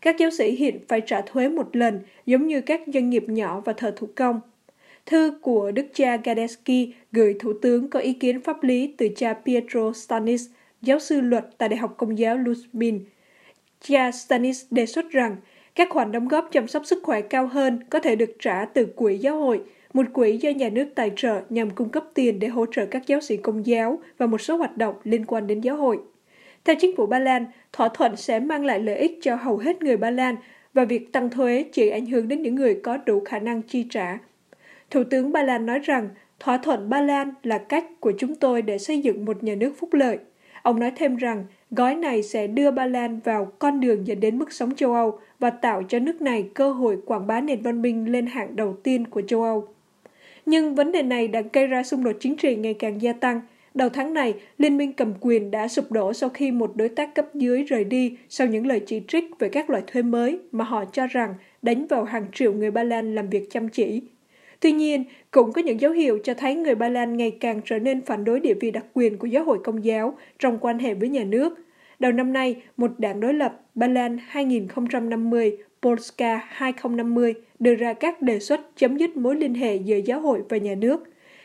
Các 0.00 0.18
giáo 0.18 0.30
sĩ 0.30 0.50
hiện 0.50 0.78
phải 0.88 1.00
trả 1.00 1.20
thuế 1.20 1.48
một 1.48 1.76
lần, 1.76 2.00
giống 2.26 2.46
như 2.46 2.60
các 2.60 2.80
doanh 2.86 3.10
nghiệp 3.10 3.24
nhỏ 3.28 3.62
và 3.64 3.72
thợ 3.72 3.90
thủ 3.96 4.08
công. 4.14 4.40
Thư 5.06 5.38
của 5.42 5.70
Đức 5.70 5.86
cha 5.94 6.16
Gadesky 6.16 6.94
gửi 7.12 7.36
Thủ 7.40 7.52
tướng 7.62 7.90
có 7.90 8.00
ý 8.00 8.12
kiến 8.12 8.40
pháp 8.40 8.62
lý 8.62 8.94
từ 8.96 9.08
cha 9.16 9.34
Pietro 9.34 9.92
Stanis, 9.92 10.46
giáo 10.82 10.98
sư 10.98 11.20
luật 11.20 11.44
tại 11.58 11.68
Đại 11.68 11.76
học 11.76 11.94
Công 11.96 12.18
giáo 12.18 12.36
Luzmin. 12.36 13.00
Cha 13.80 14.12
Stanis 14.12 14.64
đề 14.70 14.86
xuất 14.86 15.10
rằng 15.10 15.36
các 15.76 15.90
khoản 15.90 16.12
đóng 16.12 16.28
góp 16.28 16.48
chăm 16.52 16.68
sóc 16.68 16.86
sức 16.86 17.02
khỏe 17.02 17.20
cao 17.20 17.46
hơn 17.46 17.80
có 17.90 17.98
thể 17.98 18.16
được 18.16 18.36
trả 18.38 18.64
từ 18.64 18.86
quỹ 18.86 19.18
giáo 19.18 19.38
hội, 19.38 19.60
một 19.92 20.06
quỹ 20.12 20.36
do 20.36 20.50
nhà 20.50 20.68
nước 20.68 20.88
tài 20.94 21.12
trợ 21.16 21.40
nhằm 21.48 21.70
cung 21.70 21.88
cấp 21.88 22.04
tiền 22.14 22.38
để 22.38 22.48
hỗ 22.48 22.66
trợ 22.66 22.86
các 22.86 23.06
giáo 23.06 23.20
sĩ 23.20 23.36
công 23.36 23.66
giáo 23.66 23.98
và 24.18 24.26
một 24.26 24.40
số 24.40 24.56
hoạt 24.56 24.76
động 24.76 24.94
liên 25.04 25.24
quan 25.26 25.46
đến 25.46 25.60
giáo 25.60 25.76
hội. 25.76 25.98
Theo 26.64 26.76
chính 26.80 26.96
phủ 26.96 27.06
Ba 27.06 27.18
Lan, 27.18 27.46
thỏa 27.72 27.88
thuận 27.88 28.16
sẽ 28.16 28.40
mang 28.40 28.64
lại 28.64 28.80
lợi 28.80 28.96
ích 28.96 29.18
cho 29.22 29.36
hầu 29.36 29.56
hết 29.56 29.82
người 29.82 29.96
Ba 29.96 30.10
Lan 30.10 30.36
và 30.74 30.84
việc 30.84 31.12
tăng 31.12 31.30
thuế 31.30 31.64
chỉ 31.72 31.88
ảnh 31.88 32.06
hưởng 32.06 32.28
đến 32.28 32.42
những 32.42 32.54
người 32.54 32.80
có 32.82 32.96
đủ 32.96 33.20
khả 33.24 33.38
năng 33.38 33.62
chi 33.62 33.86
trả. 33.90 34.18
Thủ 34.90 35.04
tướng 35.04 35.32
Ba 35.32 35.42
Lan 35.42 35.66
nói 35.66 35.78
rằng 35.78 36.08
thỏa 36.40 36.58
thuận 36.58 36.88
Ba 36.88 37.00
Lan 37.00 37.32
là 37.42 37.58
cách 37.58 37.84
của 38.00 38.12
chúng 38.18 38.34
tôi 38.34 38.62
để 38.62 38.78
xây 38.78 39.00
dựng 39.00 39.24
một 39.24 39.44
nhà 39.44 39.54
nước 39.54 39.72
phúc 39.78 39.94
lợi. 39.94 40.18
Ông 40.62 40.80
nói 40.80 40.92
thêm 40.96 41.16
rằng 41.16 41.44
gói 41.70 41.94
này 41.94 42.22
sẽ 42.22 42.46
đưa 42.46 42.70
Ba 42.70 42.86
Lan 42.86 43.20
vào 43.24 43.52
con 43.58 43.80
đường 43.80 44.06
dẫn 44.06 44.20
đến 44.20 44.38
mức 44.38 44.52
sống 44.52 44.74
châu 44.74 44.94
Âu 44.94 45.18
và 45.38 45.50
tạo 45.50 45.82
cho 45.88 45.98
nước 45.98 46.22
này 46.22 46.48
cơ 46.54 46.72
hội 46.72 46.98
quảng 47.06 47.26
bá 47.26 47.40
nền 47.40 47.62
văn 47.62 47.82
minh 47.82 48.12
lên 48.12 48.26
hạng 48.26 48.56
đầu 48.56 48.76
tiên 48.82 49.06
của 49.06 49.22
châu 49.22 49.42
Âu. 49.42 49.68
Nhưng 50.46 50.74
vấn 50.74 50.92
đề 50.92 51.02
này 51.02 51.28
đã 51.28 51.42
gây 51.52 51.66
ra 51.66 51.82
xung 51.82 52.04
đột 52.04 52.16
chính 52.20 52.36
trị 52.36 52.56
ngày 52.56 52.74
càng 52.74 53.02
gia 53.02 53.12
tăng. 53.12 53.40
Đầu 53.74 53.88
tháng 53.88 54.14
này, 54.14 54.34
Liên 54.58 54.76
minh 54.76 54.92
cầm 54.92 55.14
quyền 55.20 55.50
đã 55.50 55.68
sụp 55.68 55.92
đổ 55.92 56.12
sau 56.12 56.28
khi 56.28 56.50
một 56.50 56.72
đối 56.76 56.88
tác 56.88 57.14
cấp 57.14 57.34
dưới 57.34 57.62
rời 57.62 57.84
đi 57.84 58.16
sau 58.28 58.46
những 58.46 58.66
lời 58.66 58.80
chỉ 58.86 59.02
trích 59.08 59.24
về 59.38 59.48
các 59.48 59.70
loại 59.70 59.82
thuế 59.86 60.02
mới 60.02 60.38
mà 60.52 60.64
họ 60.64 60.84
cho 60.92 61.06
rằng 61.06 61.34
đánh 61.62 61.86
vào 61.86 62.04
hàng 62.04 62.26
triệu 62.32 62.52
người 62.52 62.70
Ba 62.70 62.82
Lan 62.82 63.14
làm 63.14 63.30
việc 63.30 63.50
chăm 63.50 63.68
chỉ. 63.68 64.02
Tuy 64.60 64.72
nhiên, 64.72 65.04
cũng 65.30 65.52
có 65.52 65.62
những 65.62 65.80
dấu 65.80 65.92
hiệu 65.92 66.18
cho 66.24 66.34
thấy 66.34 66.54
người 66.54 66.74
Ba 66.74 66.88
Lan 66.88 67.16
ngày 67.16 67.30
càng 67.30 67.60
trở 67.64 67.78
nên 67.78 68.02
phản 68.02 68.24
đối 68.24 68.40
địa 68.40 68.54
vị 68.54 68.70
đặc 68.70 68.84
quyền 68.94 69.18
của 69.18 69.26
giáo 69.26 69.44
hội 69.44 69.58
công 69.64 69.84
giáo 69.84 70.18
trong 70.38 70.58
quan 70.60 70.78
hệ 70.78 70.94
với 70.94 71.08
nhà 71.08 71.24
nước. 71.24 71.58
Đầu 71.98 72.12
năm 72.12 72.32
nay, 72.32 72.62
một 72.76 72.90
đảng 72.98 73.20
đối 73.20 73.34
lập 73.34 73.60
Ba 73.74 73.86
Lan 73.86 74.18
2050 74.26 75.56
Polska 75.82 76.40
2050 76.48 77.34
đưa 77.58 77.74
ra 77.74 77.92
các 77.92 78.22
đề 78.22 78.38
xuất 78.38 78.60
chấm 78.76 78.96
dứt 78.96 79.16
mối 79.16 79.36
liên 79.36 79.54
hệ 79.54 79.76
giữa 79.76 79.96
giáo 79.96 80.20
hội 80.20 80.42
và 80.48 80.56
nhà 80.56 80.74
nước. 80.74 81.04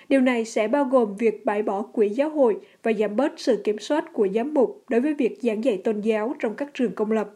Điều 0.09 0.21
này 0.21 0.45
sẽ 0.45 0.67
bao 0.67 0.85
gồm 0.85 1.15
việc 1.15 1.45
bãi 1.45 1.63
bỏ 1.63 1.81
quỹ 1.81 2.09
giáo 2.09 2.29
hội 2.29 2.57
và 2.83 2.93
giảm 2.93 3.15
bớt 3.15 3.31
sự 3.37 3.61
kiểm 3.63 3.79
soát 3.79 4.13
của 4.13 4.27
giám 4.35 4.53
mục 4.53 4.83
đối 4.89 5.01
với 5.01 5.13
việc 5.13 5.37
giảng 5.41 5.63
dạy 5.63 5.81
tôn 5.83 6.01
giáo 6.01 6.35
trong 6.39 6.55
các 6.55 6.73
trường 6.73 6.95
công 6.95 7.11
lập. 7.11 7.29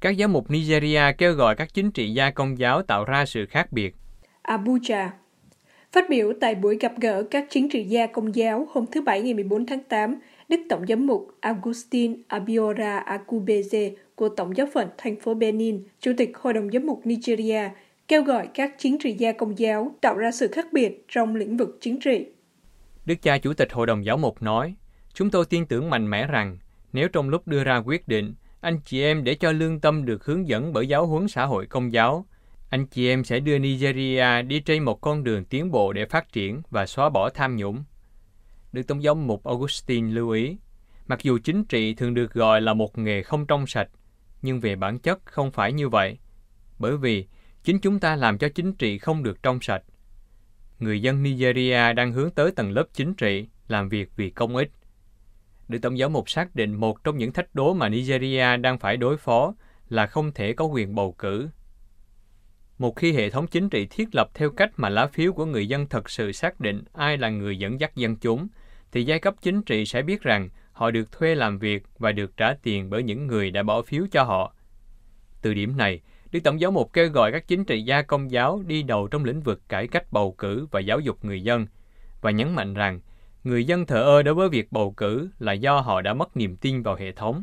Các 0.00 0.16
giám 0.18 0.32
mục 0.32 0.50
Nigeria 0.50 1.02
kêu 1.18 1.32
gọi 1.32 1.54
các 1.54 1.74
chính 1.74 1.90
trị 1.90 2.10
gia 2.10 2.30
công 2.30 2.58
giáo 2.58 2.82
tạo 2.82 3.04
ra 3.04 3.26
sự 3.26 3.46
khác 3.46 3.72
biệt. 3.72 3.94
Abuja 4.42 5.08
Phát 5.92 6.04
biểu 6.10 6.32
tại 6.40 6.54
buổi 6.54 6.76
gặp 6.80 6.92
gỡ 7.00 7.22
các 7.30 7.46
chính 7.50 7.68
trị 7.68 7.84
gia 7.84 8.06
công 8.06 8.34
giáo 8.34 8.68
hôm 8.70 8.84
thứ 8.92 9.02
Bảy 9.02 9.22
ngày 9.22 9.34
14 9.34 9.66
tháng 9.66 9.82
8, 9.88 10.14
Đức 10.48 10.60
Tổng 10.68 10.86
giám 10.86 11.06
mục 11.06 11.28
Augustin 11.40 12.22
Abiora 12.28 13.04
Akubeze 13.06 13.90
của 14.14 14.28
Tổng 14.28 14.56
giáo 14.56 14.66
phận 14.74 14.88
thành 14.98 15.20
phố 15.20 15.34
Benin, 15.34 15.82
Chủ 16.00 16.12
tịch 16.16 16.30
Hội 16.34 16.52
đồng 16.52 16.70
giám 16.70 16.86
mục 16.86 17.00
Nigeria, 17.04 17.70
kêu 18.08 18.22
gọi 18.22 18.48
các 18.54 18.74
chính 18.78 18.98
trị 18.98 19.12
gia 19.12 19.32
công 19.32 19.58
giáo 19.58 19.94
tạo 20.00 20.18
ra 20.18 20.30
sự 20.30 20.48
khác 20.52 20.66
biệt 20.72 21.04
trong 21.08 21.36
lĩnh 21.36 21.56
vực 21.56 21.78
chính 21.80 22.00
trị. 22.00 22.26
Đức 23.06 23.22
cha 23.22 23.38
Chủ 23.38 23.54
tịch 23.54 23.72
Hội 23.72 23.86
đồng 23.86 24.04
giáo 24.04 24.16
mục 24.16 24.42
nói, 24.42 24.74
Chúng 25.14 25.30
tôi 25.30 25.44
tin 25.44 25.66
tưởng 25.66 25.90
mạnh 25.90 26.10
mẽ 26.10 26.26
rằng 26.26 26.58
nếu 26.92 27.08
trong 27.08 27.28
lúc 27.28 27.48
đưa 27.48 27.64
ra 27.64 27.76
quyết 27.76 28.08
định, 28.08 28.34
anh 28.60 28.80
chị 28.84 29.02
em 29.02 29.24
để 29.24 29.34
cho 29.34 29.52
lương 29.52 29.80
tâm 29.80 30.04
được 30.04 30.24
hướng 30.24 30.48
dẫn 30.48 30.72
bởi 30.72 30.88
giáo 30.88 31.06
huấn 31.06 31.28
xã 31.28 31.46
hội 31.46 31.66
công 31.66 31.92
giáo, 31.92 32.26
anh 32.70 32.86
chị 32.86 33.08
em 33.08 33.24
sẽ 33.24 33.40
đưa 33.40 33.58
Nigeria 33.58 34.42
đi 34.42 34.60
trên 34.60 34.82
một 34.82 35.00
con 35.00 35.24
đường 35.24 35.44
tiến 35.44 35.70
bộ 35.70 35.92
để 35.92 36.06
phát 36.06 36.32
triển 36.32 36.62
và 36.70 36.86
xóa 36.86 37.08
bỏ 37.08 37.30
tham 37.30 37.56
nhũng. 37.56 37.84
Đức 38.72 38.82
Tổng 38.82 39.02
giám 39.02 39.26
mục 39.26 39.44
Augustine 39.44 40.12
lưu 40.12 40.30
ý, 40.30 40.56
mặc 41.06 41.22
dù 41.22 41.38
chính 41.44 41.64
trị 41.64 41.94
thường 41.94 42.14
được 42.14 42.32
gọi 42.32 42.60
là 42.60 42.74
một 42.74 42.98
nghề 42.98 43.22
không 43.22 43.46
trong 43.46 43.66
sạch, 43.66 43.88
nhưng 44.42 44.60
về 44.60 44.76
bản 44.76 44.98
chất 44.98 45.18
không 45.24 45.50
phải 45.50 45.72
như 45.72 45.88
vậy. 45.88 46.18
Bởi 46.78 46.96
vì 46.96 47.26
chính 47.64 47.78
chúng 47.78 48.00
ta 48.00 48.16
làm 48.16 48.38
cho 48.38 48.48
chính 48.48 48.72
trị 48.72 48.98
không 48.98 49.22
được 49.22 49.42
trong 49.42 49.60
sạch. 49.60 49.82
Người 50.78 51.02
dân 51.02 51.22
Nigeria 51.22 51.92
đang 51.92 52.12
hướng 52.12 52.30
tới 52.30 52.50
tầng 52.50 52.70
lớp 52.70 52.84
chính 52.92 53.14
trị, 53.14 53.48
làm 53.68 53.88
việc 53.88 54.10
vì 54.16 54.30
công 54.30 54.56
ích. 54.56 54.70
Đức 55.68 55.78
Tổng 55.82 55.98
giáo 55.98 56.08
mục 56.08 56.30
xác 56.30 56.54
định 56.54 56.74
một 56.74 57.04
trong 57.04 57.16
những 57.16 57.32
thách 57.32 57.54
đố 57.54 57.74
mà 57.74 57.88
Nigeria 57.88 58.56
đang 58.56 58.78
phải 58.78 58.96
đối 58.96 59.16
phó 59.16 59.54
là 59.88 60.06
không 60.06 60.32
thể 60.32 60.52
có 60.52 60.64
quyền 60.64 60.94
bầu 60.94 61.12
cử. 61.18 61.48
Một 62.78 62.96
khi 62.96 63.12
hệ 63.12 63.30
thống 63.30 63.46
chính 63.46 63.68
trị 63.68 63.86
thiết 63.90 64.08
lập 64.12 64.28
theo 64.34 64.50
cách 64.50 64.70
mà 64.76 64.88
lá 64.88 65.06
phiếu 65.06 65.32
của 65.32 65.46
người 65.46 65.68
dân 65.68 65.86
thật 65.86 66.10
sự 66.10 66.32
xác 66.32 66.60
định 66.60 66.84
ai 66.92 67.16
là 67.16 67.28
người 67.28 67.58
dẫn 67.58 67.80
dắt 67.80 67.96
dân 67.96 68.16
chúng, 68.16 68.48
thì 68.92 69.04
giai 69.04 69.18
cấp 69.18 69.34
chính 69.42 69.62
trị 69.62 69.84
sẽ 69.84 70.02
biết 70.02 70.22
rằng 70.22 70.48
họ 70.72 70.90
được 70.90 71.12
thuê 71.12 71.34
làm 71.34 71.58
việc 71.58 71.82
và 71.98 72.12
được 72.12 72.36
trả 72.36 72.54
tiền 72.62 72.90
bởi 72.90 73.02
những 73.02 73.26
người 73.26 73.50
đã 73.50 73.62
bỏ 73.62 73.82
phiếu 73.82 74.06
cho 74.12 74.22
họ. 74.22 74.54
Từ 75.42 75.54
điểm 75.54 75.76
này, 75.76 76.00
Đức 76.30 76.40
Tổng 76.44 76.60
giáo 76.60 76.70
mục 76.70 76.92
kêu 76.92 77.08
gọi 77.08 77.32
các 77.32 77.48
chính 77.48 77.64
trị 77.64 77.82
gia 77.82 78.02
công 78.02 78.30
giáo 78.30 78.62
đi 78.66 78.82
đầu 78.82 79.08
trong 79.08 79.24
lĩnh 79.24 79.40
vực 79.40 79.68
cải 79.68 79.88
cách 79.88 80.12
bầu 80.12 80.34
cử 80.38 80.66
và 80.70 80.80
giáo 80.80 81.00
dục 81.00 81.24
người 81.24 81.42
dân, 81.42 81.66
và 82.20 82.30
nhấn 82.30 82.54
mạnh 82.54 82.74
rằng 82.74 83.00
người 83.48 83.64
dân 83.64 83.86
thờ 83.86 84.02
ơ 84.02 84.22
đối 84.22 84.34
với 84.34 84.48
việc 84.48 84.72
bầu 84.72 84.90
cử 84.90 85.28
là 85.38 85.52
do 85.52 85.80
họ 85.80 86.00
đã 86.00 86.14
mất 86.14 86.36
niềm 86.36 86.56
tin 86.56 86.82
vào 86.82 86.96
hệ 86.96 87.12
thống. 87.12 87.42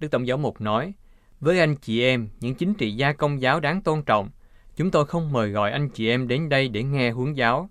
Đức 0.00 0.10
Tổng 0.10 0.26
giáo 0.26 0.36
mục 0.36 0.60
nói, 0.60 0.94
với 1.40 1.60
anh 1.60 1.76
chị 1.76 2.02
em, 2.02 2.28
những 2.40 2.54
chính 2.54 2.74
trị 2.74 2.92
gia 2.92 3.12
công 3.12 3.40
giáo 3.40 3.60
đáng 3.60 3.82
tôn 3.82 4.02
trọng, 4.02 4.30
chúng 4.76 4.90
tôi 4.90 5.06
không 5.06 5.32
mời 5.32 5.50
gọi 5.50 5.72
anh 5.72 5.88
chị 5.88 6.08
em 6.08 6.28
đến 6.28 6.48
đây 6.48 6.68
để 6.68 6.82
nghe 6.82 7.10
huấn 7.10 7.32
giáo, 7.32 7.70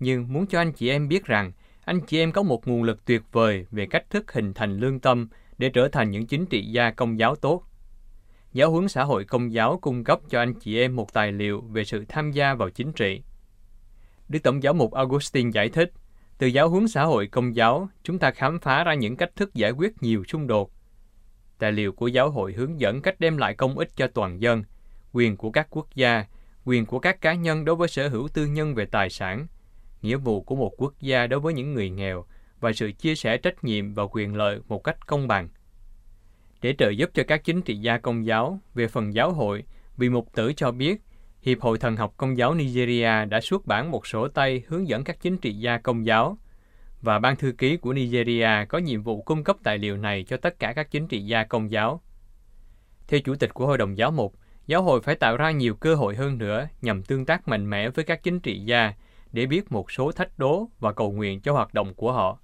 nhưng 0.00 0.32
muốn 0.32 0.46
cho 0.46 0.60
anh 0.60 0.72
chị 0.72 0.88
em 0.88 1.08
biết 1.08 1.24
rằng 1.24 1.52
anh 1.84 2.00
chị 2.00 2.18
em 2.18 2.32
có 2.32 2.42
một 2.42 2.68
nguồn 2.68 2.82
lực 2.82 3.04
tuyệt 3.04 3.22
vời 3.32 3.66
về 3.70 3.86
cách 3.86 4.10
thức 4.10 4.32
hình 4.32 4.54
thành 4.54 4.76
lương 4.76 5.00
tâm 5.00 5.28
để 5.58 5.68
trở 5.68 5.88
thành 5.88 6.10
những 6.10 6.26
chính 6.26 6.46
trị 6.46 6.62
gia 6.62 6.90
công 6.90 7.18
giáo 7.18 7.36
tốt. 7.36 7.64
Giáo 8.52 8.70
huấn 8.70 8.88
xã 8.88 9.04
hội 9.04 9.24
công 9.24 9.52
giáo 9.52 9.78
cung 9.82 10.04
cấp 10.04 10.20
cho 10.30 10.38
anh 10.38 10.54
chị 10.54 10.78
em 10.78 10.96
một 10.96 11.12
tài 11.12 11.32
liệu 11.32 11.60
về 11.60 11.84
sự 11.84 12.04
tham 12.08 12.30
gia 12.30 12.54
vào 12.54 12.70
chính 12.70 12.92
trị. 12.92 13.22
Đức 14.28 14.38
Tổng 14.42 14.62
giáo 14.62 14.74
mục 14.74 14.92
Augustine 14.92 15.50
giải 15.50 15.68
thích, 15.68 15.92
từ 16.38 16.46
giáo 16.46 16.68
huấn 16.68 16.88
xã 16.88 17.04
hội 17.04 17.26
công 17.26 17.56
giáo, 17.56 17.88
chúng 18.02 18.18
ta 18.18 18.30
khám 18.30 18.60
phá 18.60 18.84
ra 18.84 18.94
những 18.94 19.16
cách 19.16 19.36
thức 19.36 19.54
giải 19.54 19.70
quyết 19.70 20.02
nhiều 20.02 20.24
xung 20.28 20.46
đột. 20.46 20.70
Tài 21.58 21.72
liệu 21.72 21.92
của 21.92 22.06
giáo 22.06 22.30
hội 22.30 22.52
hướng 22.52 22.80
dẫn 22.80 23.02
cách 23.02 23.20
đem 23.20 23.36
lại 23.36 23.54
công 23.54 23.78
ích 23.78 23.96
cho 23.96 24.06
toàn 24.06 24.42
dân, 24.42 24.64
quyền 25.12 25.36
của 25.36 25.50
các 25.50 25.66
quốc 25.70 25.94
gia, 25.94 26.24
quyền 26.64 26.86
của 26.86 26.98
các 26.98 27.20
cá 27.20 27.34
nhân 27.34 27.64
đối 27.64 27.76
với 27.76 27.88
sở 27.88 28.08
hữu 28.08 28.28
tư 28.28 28.46
nhân 28.46 28.74
về 28.74 28.84
tài 28.84 29.10
sản, 29.10 29.46
nghĩa 30.02 30.16
vụ 30.16 30.42
của 30.42 30.56
một 30.56 30.72
quốc 30.76 30.94
gia 31.00 31.26
đối 31.26 31.40
với 31.40 31.54
những 31.54 31.74
người 31.74 31.90
nghèo 31.90 32.24
và 32.60 32.72
sự 32.72 32.92
chia 32.92 33.14
sẻ 33.14 33.36
trách 33.36 33.64
nhiệm 33.64 33.94
và 33.94 34.02
quyền 34.10 34.34
lợi 34.34 34.60
một 34.68 34.84
cách 34.84 35.06
công 35.06 35.28
bằng. 35.28 35.48
Để 36.62 36.74
trợ 36.78 36.90
giúp 36.90 37.10
cho 37.14 37.22
các 37.28 37.44
chính 37.44 37.62
trị 37.62 37.76
gia 37.76 37.98
công 37.98 38.26
giáo 38.26 38.60
về 38.74 38.88
phần 38.88 39.14
giáo 39.14 39.32
hội, 39.32 39.64
vị 39.96 40.08
mục 40.08 40.28
tử 40.34 40.52
cho 40.56 40.70
biết 40.70 41.02
Hiệp 41.44 41.60
hội 41.60 41.78
Thần 41.78 41.96
học 41.96 42.14
Công 42.16 42.38
giáo 42.38 42.54
Nigeria 42.54 43.24
đã 43.28 43.40
xuất 43.40 43.66
bản 43.66 43.90
một 43.90 44.06
sổ 44.06 44.28
tay 44.28 44.62
hướng 44.68 44.88
dẫn 44.88 45.04
các 45.04 45.20
chính 45.20 45.38
trị 45.38 45.52
gia 45.52 45.78
công 45.78 46.06
giáo 46.06 46.38
và 47.02 47.18
ban 47.18 47.36
thư 47.36 47.52
ký 47.58 47.76
của 47.76 47.92
Nigeria 47.92 48.48
có 48.68 48.78
nhiệm 48.78 49.02
vụ 49.02 49.22
cung 49.22 49.44
cấp 49.44 49.56
tài 49.62 49.78
liệu 49.78 49.96
này 49.96 50.24
cho 50.28 50.36
tất 50.36 50.58
cả 50.58 50.72
các 50.76 50.90
chính 50.90 51.08
trị 51.08 51.20
gia 51.20 51.44
công 51.44 51.70
giáo. 51.70 52.00
Theo 53.08 53.20
chủ 53.20 53.34
tịch 53.34 53.54
của 53.54 53.66
Hội 53.66 53.78
đồng 53.78 53.98
Giáo 53.98 54.10
mục, 54.10 54.34
giáo 54.66 54.82
hội 54.82 55.00
phải 55.00 55.14
tạo 55.14 55.36
ra 55.36 55.50
nhiều 55.50 55.74
cơ 55.74 55.94
hội 55.94 56.14
hơn 56.14 56.38
nữa 56.38 56.68
nhằm 56.82 57.02
tương 57.02 57.26
tác 57.26 57.48
mạnh 57.48 57.70
mẽ 57.70 57.88
với 57.88 58.04
các 58.04 58.22
chính 58.22 58.40
trị 58.40 58.58
gia 58.58 58.92
để 59.32 59.46
biết 59.46 59.72
một 59.72 59.90
số 59.90 60.12
thách 60.12 60.38
đố 60.38 60.68
và 60.80 60.92
cầu 60.92 61.12
nguyện 61.12 61.40
cho 61.40 61.52
hoạt 61.52 61.74
động 61.74 61.94
của 61.94 62.12
họ. 62.12 62.38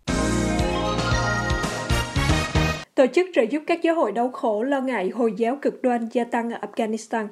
Tổ 2.94 3.06
chức 3.14 3.26
trợ 3.34 3.42
giúp 3.42 3.62
các 3.66 3.82
giáo 3.82 3.94
hội 3.94 4.12
đau 4.12 4.30
khổ 4.30 4.62
lo 4.62 4.80
ngại 4.80 5.08
Hồi 5.08 5.32
giáo 5.36 5.58
cực 5.62 5.82
đoan 5.82 6.08
gia 6.12 6.24
tăng 6.24 6.50
ở 6.50 6.58
Afghanistan. 6.72 7.28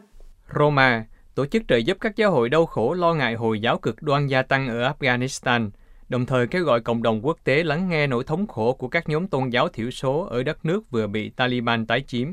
Roma, 0.55 1.05
tổ 1.39 1.47
chức 1.47 1.63
trợ 1.69 1.77
giúp 1.77 1.97
các 2.01 2.17
giáo 2.17 2.31
hội 2.31 2.49
đau 2.49 2.67
khổ 2.67 2.95
lo 2.95 3.15
ngại 3.15 3.35
Hồi 3.35 3.61
giáo 3.61 3.79
cực 3.79 4.03
đoan 4.03 4.27
gia 4.27 4.43
tăng 4.43 4.69
ở 4.69 4.93
Afghanistan, 4.93 5.71
đồng 6.09 6.27
thời 6.27 6.47
kêu 6.47 6.65
gọi 6.65 6.81
cộng 6.81 7.03
đồng 7.03 7.27
quốc 7.27 7.39
tế 7.45 7.65
lắng 7.65 7.89
nghe 7.89 8.07
nỗi 8.07 8.25
thống 8.25 8.47
khổ 8.47 8.73
của 8.73 8.89
các 8.89 9.09
nhóm 9.09 9.27
tôn 9.27 9.51
giáo 9.51 9.69
thiểu 9.69 9.91
số 9.91 10.27
ở 10.31 10.43
đất 10.43 10.65
nước 10.65 10.91
vừa 10.91 11.07
bị 11.07 11.31
Taliban 11.37 11.87
tái 11.87 12.05
chiếm. 12.07 12.29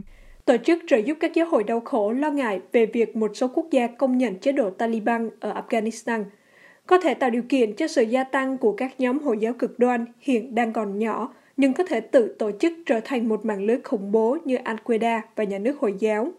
Tổ 0.46 0.58
chức 0.66 0.80
trợ 0.88 0.98
giúp 0.98 1.18
các 1.20 1.34
giáo 1.34 1.48
hội 1.48 1.64
đau 1.64 1.80
khổ 1.80 2.12
lo 2.12 2.32
ngại 2.32 2.60
về 2.72 2.86
việc 2.86 3.16
một 3.16 3.32
số 3.34 3.48
quốc 3.48 3.66
gia 3.72 3.88
công 3.88 4.18
nhận 4.18 4.40
chế 4.40 4.52
độ 4.52 4.70
Taliban 4.70 5.30
ở 5.40 5.54
Afghanistan 5.62 6.24
có 6.88 7.00
thể 7.00 7.14
tạo 7.14 7.30
điều 7.30 7.44
kiện 7.50 7.76
cho 7.76 7.88
sự 7.88 8.02
gia 8.02 8.24
tăng 8.24 8.58
của 8.58 8.72
các 8.72 9.00
nhóm 9.00 9.20
Hồi 9.20 9.38
giáo 9.40 9.54
cực 9.60 9.80
đoan 9.80 10.06
hiện 10.20 10.56
đang 10.56 10.74
còn 10.74 11.00
nhỏ, 11.00 11.34
nhưng 11.58 11.74
có 11.74 11.84
thể 11.84 12.00
tự 12.00 12.36
tổ 12.40 12.52
chức 12.60 12.74
trở 12.86 13.00
thành 13.04 13.30
một 13.30 13.46
mạng 13.46 13.64
lưới 13.64 13.78
khủng 13.84 14.12
bố 14.12 14.38
như 14.46 14.58
Al-Qaeda 14.58 15.20
và 15.36 15.44
nhà 15.44 15.58
nước 15.58 15.80
Hồi 15.80 15.94
giáo. 16.00 16.32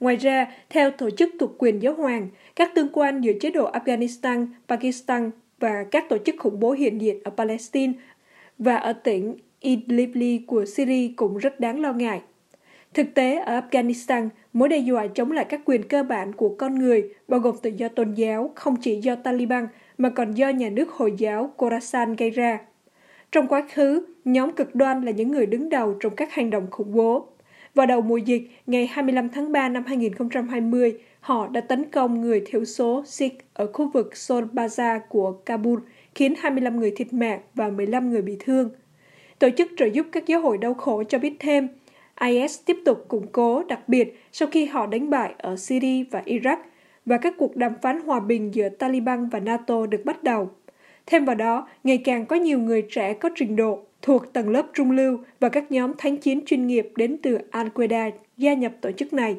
Ngoài 0.00 0.16
ra, 0.16 0.46
theo 0.70 0.90
Tổ 0.90 1.10
chức 1.10 1.30
thuộc 1.38 1.50
quyền 1.58 1.78
giáo 1.78 1.94
hoàng, 1.94 2.28
các 2.56 2.70
tương 2.74 2.88
quan 2.92 3.20
giữa 3.20 3.32
chế 3.40 3.50
độ 3.50 3.70
Afghanistan, 3.72 4.46
Pakistan 4.68 5.30
và 5.60 5.84
các 5.90 6.08
tổ 6.08 6.18
chức 6.18 6.34
khủng 6.38 6.60
bố 6.60 6.72
hiện 6.72 7.00
diện 7.00 7.22
ở 7.24 7.30
Palestine 7.30 7.92
và 8.58 8.76
ở 8.76 8.92
tỉnh 8.92 9.36
Idlib 9.60 10.40
của 10.46 10.64
Syria 10.64 11.12
cũng 11.16 11.38
rất 11.38 11.60
đáng 11.60 11.80
lo 11.80 11.92
ngại. 11.92 12.20
Thực 12.94 13.14
tế, 13.14 13.38
ở 13.38 13.60
Afghanistan, 13.60 14.28
mối 14.52 14.68
đe 14.68 14.78
dọa 14.78 15.06
chống 15.06 15.32
lại 15.32 15.44
các 15.48 15.60
quyền 15.64 15.82
cơ 15.82 16.02
bản 16.02 16.32
của 16.32 16.54
con 16.58 16.78
người, 16.78 17.14
bao 17.28 17.40
gồm 17.40 17.56
tự 17.62 17.70
do 17.76 17.88
tôn 17.88 18.14
giáo, 18.14 18.52
không 18.54 18.76
chỉ 18.80 19.00
do 19.00 19.14
Taliban 19.14 19.68
mà 19.98 20.08
còn 20.08 20.32
do 20.32 20.48
nhà 20.48 20.70
nước 20.70 20.90
Hồi 20.90 21.14
giáo 21.18 21.50
Khorasan 21.56 22.16
gây 22.16 22.30
ra. 22.30 22.58
Trong 23.32 23.46
quá 23.46 23.68
khứ, 23.72 24.06
nhóm 24.24 24.52
cực 24.52 24.74
đoan 24.74 25.02
là 25.02 25.12
những 25.12 25.30
người 25.30 25.46
đứng 25.46 25.68
đầu 25.68 25.94
trong 26.00 26.16
các 26.16 26.32
hành 26.32 26.50
động 26.50 26.66
khủng 26.70 26.92
bố. 26.94 27.26
Vào 27.76 27.86
đầu 27.86 28.00
mùa 28.00 28.16
dịch, 28.16 28.42
ngày 28.66 28.86
25 28.86 29.28
tháng 29.28 29.52
3 29.52 29.68
năm 29.68 29.84
2020, 29.86 30.98
họ 31.20 31.48
đã 31.48 31.60
tấn 31.60 31.90
công 31.90 32.20
người 32.20 32.42
thiểu 32.46 32.64
số 32.64 33.02
Sikh 33.06 33.44
ở 33.54 33.66
khu 33.72 33.90
vực 33.94 34.16
Sol 34.16 34.44
của 35.08 35.32
Kabul, 35.32 35.80
khiến 36.14 36.34
25 36.38 36.80
người 36.80 36.90
thiệt 36.96 37.12
mạng 37.12 37.40
và 37.54 37.68
15 37.68 38.10
người 38.10 38.22
bị 38.22 38.36
thương. 38.40 38.70
Tổ 39.38 39.48
chức 39.56 39.68
trợ 39.76 39.86
giúp 39.86 40.06
các 40.12 40.26
giáo 40.26 40.40
hội 40.40 40.58
đau 40.58 40.74
khổ 40.74 41.02
cho 41.08 41.18
biết 41.18 41.36
thêm, 41.38 41.68
IS 42.20 42.60
tiếp 42.66 42.76
tục 42.84 43.04
củng 43.08 43.26
cố, 43.32 43.62
đặc 43.62 43.88
biệt 43.88 44.20
sau 44.32 44.48
khi 44.52 44.64
họ 44.66 44.86
đánh 44.86 45.10
bại 45.10 45.34
ở 45.38 45.56
Syria 45.56 46.04
và 46.10 46.22
Iraq, 46.26 46.56
và 47.06 47.18
các 47.18 47.34
cuộc 47.38 47.56
đàm 47.56 47.72
phán 47.82 48.00
hòa 48.00 48.20
bình 48.20 48.54
giữa 48.54 48.68
Taliban 48.68 49.28
và 49.28 49.40
NATO 49.40 49.86
được 49.86 50.04
bắt 50.04 50.24
đầu. 50.24 50.50
Thêm 51.06 51.24
vào 51.24 51.36
đó, 51.36 51.68
ngày 51.84 51.98
càng 51.98 52.26
có 52.26 52.36
nhiều 52.36 52.58
người 52.58 52.82
trẻ 52.90 53.12
có 53.14 53.28
trình 53.34 53.56
độ 53.56 53.85
thuộc 54.02 54.32
tầng 54.32 54.48
lớp 54.48 54.66
trung 54.74 54.90
lưu 54.90 55.18
và 55.40 55.48
các 55.48 55.72
nhóm 55.72 55.92
thánh 55.98 56.16
chiến 56.16 56.40
chuyên 56.46 56.66
nghiệp 56.66 56.88
đến 56.96 57.16
từ 57.22 57.38
Al-Qaeda 57.52 58.10
gia 58.36 58.54
nhập 58.54 58.72
tổ 58.80 58.92
chức 58.92 59.12
này. 59.12 59.36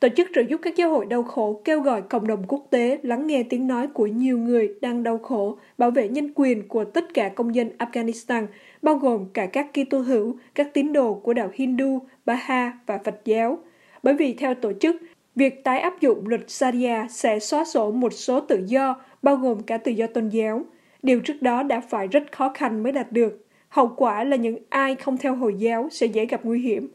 Tổ 0.00 0.08
chức 0.16 0.28
trợ 0.34 0.40
giúp 0.48 0.60
các 0.62 0.76
giáo 0.76 0.90
hội 0.90 1.06
đau 1.06 1.22
khổ 1.22 1.60
kêu 1.64 1.80
gọi 1.80 2.02
cộng 2.02 2.26
đồng 2.26 2.44
quốc 2.48 2.66
tế 2.70 2.98
lắng 3.02 3.26
nghe 3.26 3.42
tiếng 3.42 3.66
nói 3.66 3.86
của 3.86 4.06
nhiều 4.06 4.38
người 4.38 4.74
đang 4.80 5.02
đau 5.02 5.18
khổ, 5.18 5.58
bảo 5.78 5.90
vệ 5.90 6.08
nhân 6.08 6.32
quyền 6.34 6.68
của 6.68 6.84
tất 6.84 7.14
cả 7.14 7.28
công 7.28 7.54
dân 7.54 7.70
Afghanistan, 7.78 8.46
bao 8.82 8.94
gồm 8.94 9.26
cả 9.34 9.46
các 9.46 9.66
Kitô 9.72 9.98
hữu, 9.98 10.36
các 10.54 10.74
tín 10.74 10.92
đồ 10.92 11.14
của 11.14 11.34
đạo 11.34 11.50
Hindu, 11.54 11.98
Baha 12.26 12.78
và 12.86 12.98
Phật 13.04 13.20
giáo. 13.24 13.58
Bởi 14.02 14.14
vì 14.14 14.32
theo 14.34 14.54
tổ 14.54 14.72
chức, 14.80 14.96
việc 15.34 15.64
tái 15.64 15.80
áp 15.80 16.00
dụng 16.00 16.28
luật 16.28 16.50
Sharia 16.50 17.06
sẽ 17.10 17.38
xóa 17.38 17.64
sổ 17.64 17.90
một 17.90 18.12
số 18.12 18.40
tự 18.40 18.64
do, 18.66 18.96
bao 19.22 19.36
gồm 19.36 19.62
cả 19.62 19.78
tự 19.78 19.92
do 19.92 20.06
tôn 20.06 20.28
giáo. 20.28 20.62
Điều 21.02 21.20
trước 21.20 21.42
đó 21.42 21.62
đã 21.62 21.80
phải 21.80 22.06
rất 22.06 22.32
khó 22.32 22.52
khăn 22.54 22.82
mới 22.82 22.92
đạt 22.92 23.12
được. 23.12 23.45
Hậu 23.68 23.94
quả 23.96 24.24
là 24.24 24.36
những 24.36 24.58
ai 24.68 24.94
không 24.94 25.18
theo 25.18 25.34
Hồi 25.34 25.54
giáo 25.58 25.88
sẽ 25.90 26.06
dễ 26.06 26.26
gặp 26.26 26.40
nguy 26.44 26.60
hiểm. 26.60 26.88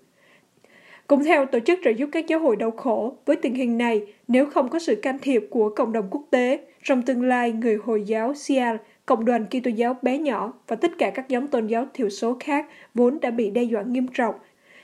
Cũng 1.07 1.23
theo 1.23 1.45
Tổ 1.45 1.59
chức 1.59 1.79
trợ 1.83 1.91
giúp 1.91 2.09
các 2.11 2.27
giáo 2.27 2.39
hội 2.39 2.55
đau 2.55 2.71
khổ, 2.71 3.17
với 3.25 3.35
tình 3.35 3.55
hình 3.55 3.77
này, 3.77 4.01
nếu 4.27 4.45
không 4.45 4.69
có 4.69 4.79
sự 4.79 4.95
can 4.95 5.19
thiệp 5.21 5.47
của 5.49 5.69
cộng 5.75 5.93
đồng 5.93 6.07
quốc 6.11 6.23
tế, 6.31 6.59
trong 6.83 7.01
tương 7.01 7.23
lai 7.23 7.51
người 7.51 7.75
Hồi 7.75 8.03
giáo 8.03 8.33
Shia, 8.33 8.77
cộng 9.05 9.25
đoàn 9.25 9.45
Kitô 9.45 9.71
giáo 9.75 9.97
bé 10.01 10.17
nhỏ 10.17 10.53
và 10.67 10.75
tất 10.75 10.91
cả 10.97 11.11
các 11.15 11.29
nhóm 11.29 11.47
tôn 11.47 11.67
giáo 11.67 11.85
thiểu 11.93 12.09
số 12.09 12.37
khác 12.39 12.65
vốn 12.93 13.19
đã 13.19 13.31
bị 13.31 13.49
đe 13.49 13.63
dọa 13.63 13.83
nghiêm 13.83 14.07
trọng, 14.07 14.35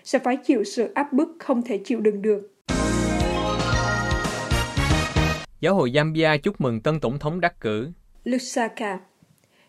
sẽ 0.04 0.20
phải 0.20 0.38
chịu 0.38 0.64
sự 0.64 0.92
áp 0.94 1.14
bức 1.14 1.36
không 1.40 1.62
thể 1.62 1.78
chịu 1.78 2.00
đựng 2.00 2.22
được. 2.22 2.54
Giáo 5.60 5.76
hội 5.76 5.92
Zambia 5.92 6.38
chúc 6.38 6.62
mừng 6.62 6.82
tân 6.82 7.00
tổng 7.00 7.20
thống 7.20 7.42
đắc 7.42 7.62
cử. 7.62 7.92
Lusaka 8.24 9.00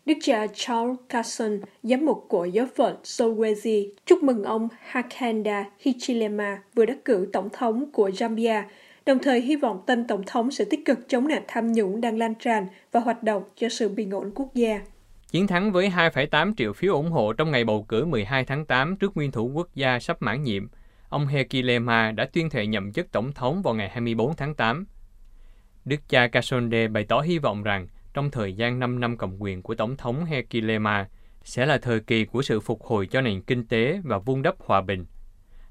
Đức 0.09 0.19
cha 0.21 0.47
Charles 0.55 0.97
Carson, 1.09 1.61
giám 1.83 2.07
mục 2.07 2.25
của 2.29 2.45
giáo 2.45 2.67
phận 2.77 2.97
Solwezi, 3.05 3.89
chúc 4.07 4.23
mừng 4.23 4.43
ông 4.43 4.69
Hakanda 4.81 5.65
Hichilema 5.81 6.63
vừa 6.75 6.87
đắc 6.87 6.97
cử 7.05 7.29
tổng 7.33 7.49
thống 7.53 7.93
của 7.93 8.09
Zambia, 8.09 8.63
đồng 9.07 9.19
thời 9.19 9.41
hy 9.41 9.57
vọng 9.57 9.83
tân 9.87 10.07
tổng 10.07 10.23
thống 10.27 10.51
sẽ 10.51 10.65
tích 10.71 10.81
cực 10.85 11.09
chống 11.09 11.29
nạn 11.29 11.43
tham 11.49 11.73
nhũng 11.73 12.01
đang 12.01 12.19
lan 12.19 12.35
tràn 12.35 12.67
và 12.93 13.01
hoạt 13.01 13.23
động 13.23 13.43
cho 13.57 13.69
sự 13.69 13.89
bình 13.89 14.11
ổn 14.11 14.31
quốc 14.35 14.55
gia. 14.55 14.81
Chiến 15.31 15.47
thắng 15.47 15.73
với 15.73 15.89
2,8 15.89 16.55
triệu 16.57 16.73
phiếu 16.73 16.95
ủng 16.95 17.11
hộ 17.11 17.33
trong 17.33 17.51
ngày 17.51 17.65
bầu 17.65 17.87
cử 17.89 18.05
12 18.05 18.45
tháng 18.45 18.65
8 18.65 18.97
trước 18.97 19.17
nguyên 19.17 19.33
thủ 19.33 19.51
quốc 19.55 19.69
gia 19.75 19.99
sắp 19.99 20.23
mãn 20.23 20.43
nhiệm, 20.43 20.69
ông 21.09 21.27
Hekilema 21.27 22.13
đã 22.13 22.29
tuyên 22.33 22.51
thệ 22.51 22.67
nhậm 22.67 22.93
chức 22.93 23.13
tổng 23.13 23.33
thống 23.33 23.63
vào 23.63 23.75
ngày 23.75 23.89
24 23.89 24.37
tháng 24.37 24.55
8. 24.55 24.87
Đức 25.85 26.01
cha 26.09 26.27
Kasonde 26.27 26.89
bày 26.89 27.05
tỏ 27.05 27.21
hy 27.21 27.39
vọng 27.39 27.63
rằng 27.63 27.87
trong 28.15 28.31
thời 28.31 28.53
gian 28.53 28.79
5 28.79 29.01
năm 29.01 29.17
cầm 29.17 29.37
quyền 29.39 29.63
của 29.63 29.75
Tổng 29.75 29.97
thống 29.97 30.25
Hekilema 30.25 31.09
sẽ 31.45 31.67
là 31.67 31.79
thời 31.79 32.01
kỳ 32.01 32.25
của 32.25 32.43
sự 32.43 32.61
phục 32.61 32.83
hồi 32.83 33.07
cho 33.07 33.21
nền 33.21 33.43
kinh 33.43 33.67
tế 33.67 34.01
và 34.05 34.19
vun 34.19 34.43
đắp 34.43 34.55
hòa 34.59 34.81
bình. 34.81 35.07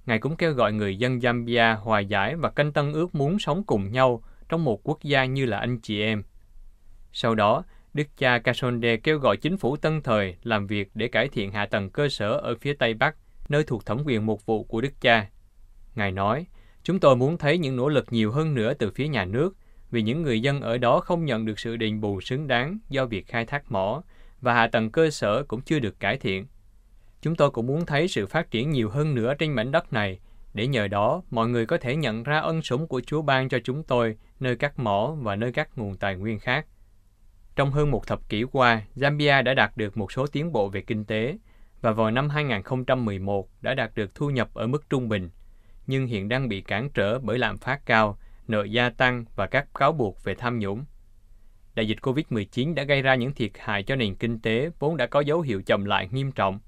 Ngài 0.05 0.19
cũng 0.19 0.35
kêu 0.35 0.53
gọi 0.53 0.73
người 0.73 0.97
dân 0.97 1.17
Zambia 1.17 1.77
hòa 1.77 1.99
giải 1.99 2.35
và 2.35 2.49
canh 2.49 2.73
tân 2.73 2.93
ước 2.93 3.15
muốn 3.15 3.39
sống 3.39 3.63
cùng 3.63 3.91
nhau 3.91 4.23
trong 4.49 4.63
một 4.63 4.79
quốc 4.83 5.03
gia 5.03 5.25
như 5.25 5.45
là 5.45 5.57
anh 5.57 5.79
chị 5.79 6.01
em. 6.01 6.23
Sau 7.13 7.35
đó, 7.35 7.63
Đức 7.93 8.07
cha 8.17 8.39
Kasonde 8.39 8.97
kêu 8.97 9.19
gọi 9.19 9.37
chính 9.37 9.57
phủ 9.57 9.77
tân 9.77 10.01
thời 10.01 10.35
làm 10.43 10.67
việc 10.67 10.89
để 10.93 11.07
cải 11.07 11.27
thiện 11.27 11.51
hạ 11.51 11.65
tầng 11.65 11.89
cơ 11.89 12.09
sở 12.09 12.31
ở 12.31 12.55
phía 12.61 12.73
Tây 12.73 12.93
Bắc, 12.93 13.15
nơi 13.49 13.63
thuộc 13.63 13.85
thẩm 13.85 14.03
quyền 14.05 14.25
mục 14.25 14.45
vụ 14.45 14.63
của 14.63 14.81
Đức 14.81 15.01
cha. 15.01 15.29
Ngài 15.95 16.11
nói, 16.11 16.45
chúng 16.83 16.99
tôi 16.99 17.15
muốn 17.15 17.37
thấy 17.37 17.57
những 17.57 17.75
nỗ 17.75 17.89
lực 17.89 18.05
nhiều 18.09 18.31
hơn 18.31 18.55
nữa 18.55 18.73
từ 18.73 18.91
phía 18.91 19.07
nhà 19.07 19.25
nước 19.25 19.55
vì 19.91 20.01
những 20.01 20.21
người 20.21 20.41
dân 20.41 20.61
ở 20.61 20.77
đó 20.77 20.99
không 20.99 21.25
nhận 21.25 21.45
được 21.45 21.59
sự 21.59 21.77
đền 21.77 22.01
bù 22.01 22.21
xứng 22.21 22.47
đáng 22.47 22.77
do 22.89 23.05
việc 23.05 23.27
khai 23.27 23.45
thác 23.45 23.71
mỏ 23.71 24.03
và 24.41 24.53
hạ 24.53 24.67
tầng 24.67 24.91
cơ 24.91 25.09
sở 25.09 25.43
cũng 25.43 25.61
chưa 25.61 25.79
được 25.79 25.99
cải 25.99 26.17
thiện. 26.17 26.47
Chúng 27.21 27.35
tôi 27.35 27.51
cũng 27.51 27.67
muốn 27.67 27.85
thấy 27.85 28.07
sự 28.07 28.25
phát 28.25 28.51
triển 28.51 28.69
nhiều 28.69 28.89
hơn 28.89 29.15
nữa 29.15 29.33
trên 29.39 29.53
mảnh 29.53 29.71
đất 29.71 29.93
này, 29.93 30.19
để 30.53 30.67
nhờ 30.67 30.87
đó 30.87 31.21
mọi 31.29 31.49
người 31.49 31.65
có 31.65 31.77
thể 31.77 31.95
nhận 31.95 32.23
ra 32.23 32.39
ân 32.39 32.61
sủng 32.61 32.87
của 32.87 33.01
Chúa 33.01 33.21
ban 33.21 33.49
cho 33.49 33.59
chúng 33.63 33.83
tôi 33.83 34.17
nơi 34.39 34.55
các 34.55 34.79
mỏ 34.79 35.15
và 35.21 35.35
nơi 35.35 35.51
các 35.51 35.69
nguồn 35.77 35.97
tài 35.97 36.15
nguyên 36.15 36.39
khác. 36.39 36.65
Trong 37.55 37.71
hơn 37.71 37.91
một 37.91 38.07
thập 38.07 38.29
kỷ 38.29 38.43
qua, 38.51 38.81
Zambia 38.95 39.43
đã 39.43 39.53
đạt 39.53 39.77
được 39.77 39.97
một 39.97 40.11
số 40.11 40.27
tiến 40.27 40.51
bộ 40.51 40.69
về 40.69 40.81
kinh 40.81 41.05
tế 41.05 41.37
và 41.81 41.91
vào 41.91 42.11
năm 42.11 42.29
2011 42.29 43.49
đã 43.61 43.73
đạt 43.73 43.91
được 43.95 44.15
thu 44.15 44.29
nhập 44.29 44.49
ở 44.53 44.67
mức 44.67 44.89
trung 44.89 45.09
bình, 45.09 45.29
nhưng 45.87 46.07
hiện 46.07 46.29
đang 46.29 46.49
bị 46.49 46.61
cản 46.61 46.89
trở 46.89 47.19
bởi 47.19 47.37
lạm 47.37 47.57
phát 47.57 47.85
cao 47.85 48.17
nợ 48.49 48.63
gia 48.63 48.89
tăng 48.89 49.25
và 49.35 49.47
các 49.47 49.67
cáo 49.73 49.91
buộc 49.91 50.23
về 50.23 50.35
tham 50.35 50.59
nhũng. 50.59 50.85
Đại 51.75 51.87
dịch 51.87 51.97
COVID-19 52.01 52.73
đã 52.73 52.83
gây 52.83 53.01
ra 53.01 53.15
những 53.15 53.33
thiệt 53.33 53.51
hại 53.59 53.83
cho 53.83 53.95
nền 53.95 54.15
kinh 54.15 54.39
tế 54.39 54.69
vốn 54.79 54.97
đã 54.97 55.05
có 55.05 55.19
dấu 55.19 55.41
hiệu 55.41 55.61
chậm 55.65 55.85
lại 55.85 56.09
nghiêm 56.11 56.31
trọng. 56.31 56.59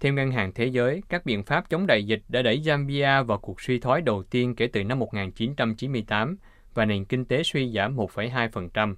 Theo 0.00 0.12
Ngân 0.12 0.30
hàng 0.30 0.52
Thế 0.54 0.66
giới, 0.66 1.02
các 1.08 1.26
biện 1.26 1.42
pháp 1.42 1.70
chống 1.70 1.86
đại 1.86 2.06
dịch 2.06 2.22
đã 2.28 2.42
đẩy 2.42 2.60
Zambia 2.60 3.24
vào 3.24 3.38
cuộc 3.38 3.60
suy 3.60 3.78
thoái 3.78 4.00
đầu 4.00 4.22
tiên 4.22 4.54
kể 4.54 4.66
từ 4.66 4.84
năm 4.84 4.98
1998 4.98 6.36
và 6.74 6.84
nền 6.84 7.04
kinh 7.04 7.24
tế 7.24 7.42
suy 7.42 7.72
giảm 7.72 7.96
1,2%. 7.96 8.94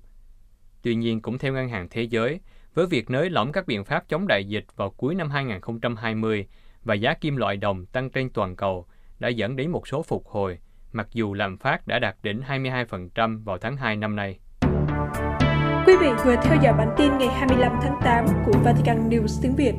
Tuy 0.82 0.94
nhiên, 0.94 1.20
cũng 1.20 1.38
theo 1.38 1.52
Ngân 1.52 1.68
hàng 1.68 1.88
Thế 1.90 2.02
giới, 2.02 2.40
với 2.74 2.86
việc 2.86 3.10
nới 3.10 3.30
lỏng 3.30 3.52
các 3.52 3.66
biện 3.66 3.84
pháp 3.84 4.08
chống 4.08 4.26
đại 4.26 4.44
dịch 4.44 4.64
vào 4.76 4.90
cuối 4.90 5.14
năm 5.14 5.30
2020 5.30 6.46
và 6.84 6.94
giá 6.94 7.14
kim 7.14 7.36
loại 7.36 7.56
đồng 7.56 7.86
tăng 7.86 8.10
trên 8.10 8.30
toàn 8.30 8.56
cầu 8.56 8.86
đã 9.18 9.28
dẫn 9.28 9.56
đến 9.56 9.70
một 9.70 9.88
số 9.88 10.02
phục 10.02 10.26
hồi, 10.26 10.58
mặc 10.96 11.08
dù 11.12 11.34
lạm 11.34 11.58
phát 11.58 11.86
đã 11.86 11.98
đạt 11.98 12.16
đỉnh 12.22 12.42
22% 12.48 13.44
vào 13.44 13.58
tháng 13.58 13.76
2 13.76 13.96
năm 13.96 14.16
nay. 14.16 14.38
Quý 15.86 15.92
vị 16.00 16.08
vừa 16.24 16.36
theo 16.42 16.56
dõi 16.62 16.72
bản 16.78 16.94
tin 16.98 17.18
ngày 17.18 17.28
25 17.28 17.72
tháng 17.82 18.00
8 18.04 18.26
của 18.46 18.58
Vatican 18.64 19.08
News 19.08 19.42
tiếng 19.42 19.56
Việt. 19.56 19.74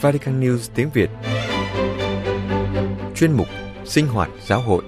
Vatican 0.00 0.40
News 0.40 0.70
tiếng 0.74 0.90
Việt 0.94 1.10
Chuyên 3.14 3.32
mục 3.32 3.46
Sinh 3.84 4.06
hoạt 4.06 4.30
giáo 4.40 4.60
hội 4.60 4.82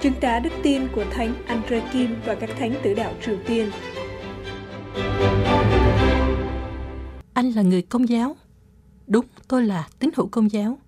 Chứng 0.00 0.12
tá 0.20 0.38
đức 0.38 0.50
tin 0.62 0.88
của 0.94 1.04
Thánh 1.10 1.34
Andre 1.46 1.82
Kim 1.92 2.16
và 2.26 2.34
các 2.34 2.50
thánh 2.58 2.74
tử 2.82 2.94
đạo 2.94 3.12
Triều 3.26 3.36
Tiên 3.46 3.70
Anh 7.34 7.50
là 7.50 7.62
người 7.62 7.82
công 7.82 8.08
giáo 8.08 8.36
Đúng, 9.12 9.26
tôi 9.48 9.66
là 9.66 9.88
tín 9.98 10.10
hữu 10.16 10.26
công 10.26 10.52
giáo. 10.52 10.78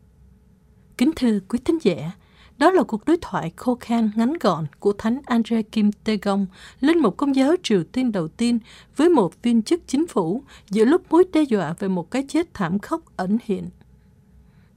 Kính 0.99 1.11
thưa 1.17 1.39
quý 1.49 1.59
thính 1.65 1.79
giả, 1.83 2.11
đó 2.59 2.71
là 2.71 2.83
cuộc 2.83 3.05
đối 3.05 3.17
thoại 3.21 3.53
khô 3.57 3.75
khan 3.81 4.11
ngắn 4.17 4.33
gọn 4.41 4.67
của 4.79 4.93
Thánh 4.93 5.21
Andre 5.27 5.63
Kim 5.63 5.93
Tê 5.93 6.19
Gong, 6.23 6.47
linh 6.81 6.99
mục 6.99 7.17
công 7.17 7.37
giáo 7.37 7.55
Triều 7.63 7.85
Tiên 7.85 8.13
đầu 8.13 8.29
tiên 8.29 8.59
với 8.97 9.09
một 9.09 9.43
viên 9.43 9.63
chức 9.63 9.83
chính 9.87 10.07
phủ 10.07 10.43
giữa 10.71 10.85
lúc 10.85 11.03
mối 11.11 11.25
đe 11.33 11.43
dọa 11.43 11.75
về 11.79 11.89
một 11.89 12.11
cái 12.11 12.25
chết 12.29 12.55
thảm 12.55 12.79
khốc 12.79 13.03
ẩn 13.17 13.39
hiện. 13.45 13.65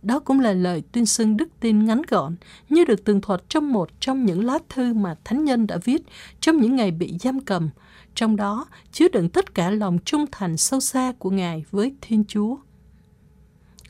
đó 0.01 0.19
cũng 0.19 0.39
là 0.39 0.53
lời 0.53 0.83
tuyên 0.91 1.05
xưng 1.05 1.37
đức 1.37 1.49
tin 1.59 1.85
ngắn 1.85 2.01
gọn 2.07 2.35
như 2.69 2.85
được 2.85 3.03
tường 3.03 3.21
thuật 3.21 3.43
trong 3.49 3.73
một 3.73 3.89
trong 3.99 4.25
những 4.25 4.45
lá 4.45 4.59
thư 4.69 4.93
mà 4.93 5.15
Thánh 5.23 5.45
Nhân 5.45 5.67
đã 5.67 5.77
viết 5.83 6.01
trong 6.39 6.57
những 6.57 6.75
ngày 6.75 6.91
bị 6.91 7.17
giam 7.19 7.39
cầm, 7.39 7.69
trong 8.15 8.35
đó 8.35 8.65
chứa 8.91 9.07
đựng 9.07 9.29
tất 9.29 9.55
cả 9.55 9.69
lòng 9.69 9.97
trung 10.05 10.25
thành 10.31 10.57
sâu 10.57 10.79
xa 10.79 11.13
của 11.19 11.29
Ngài 11.29 11.65
với 11.71 11.95
Thiên 12.01 12.23
Chúa 12.27 12.57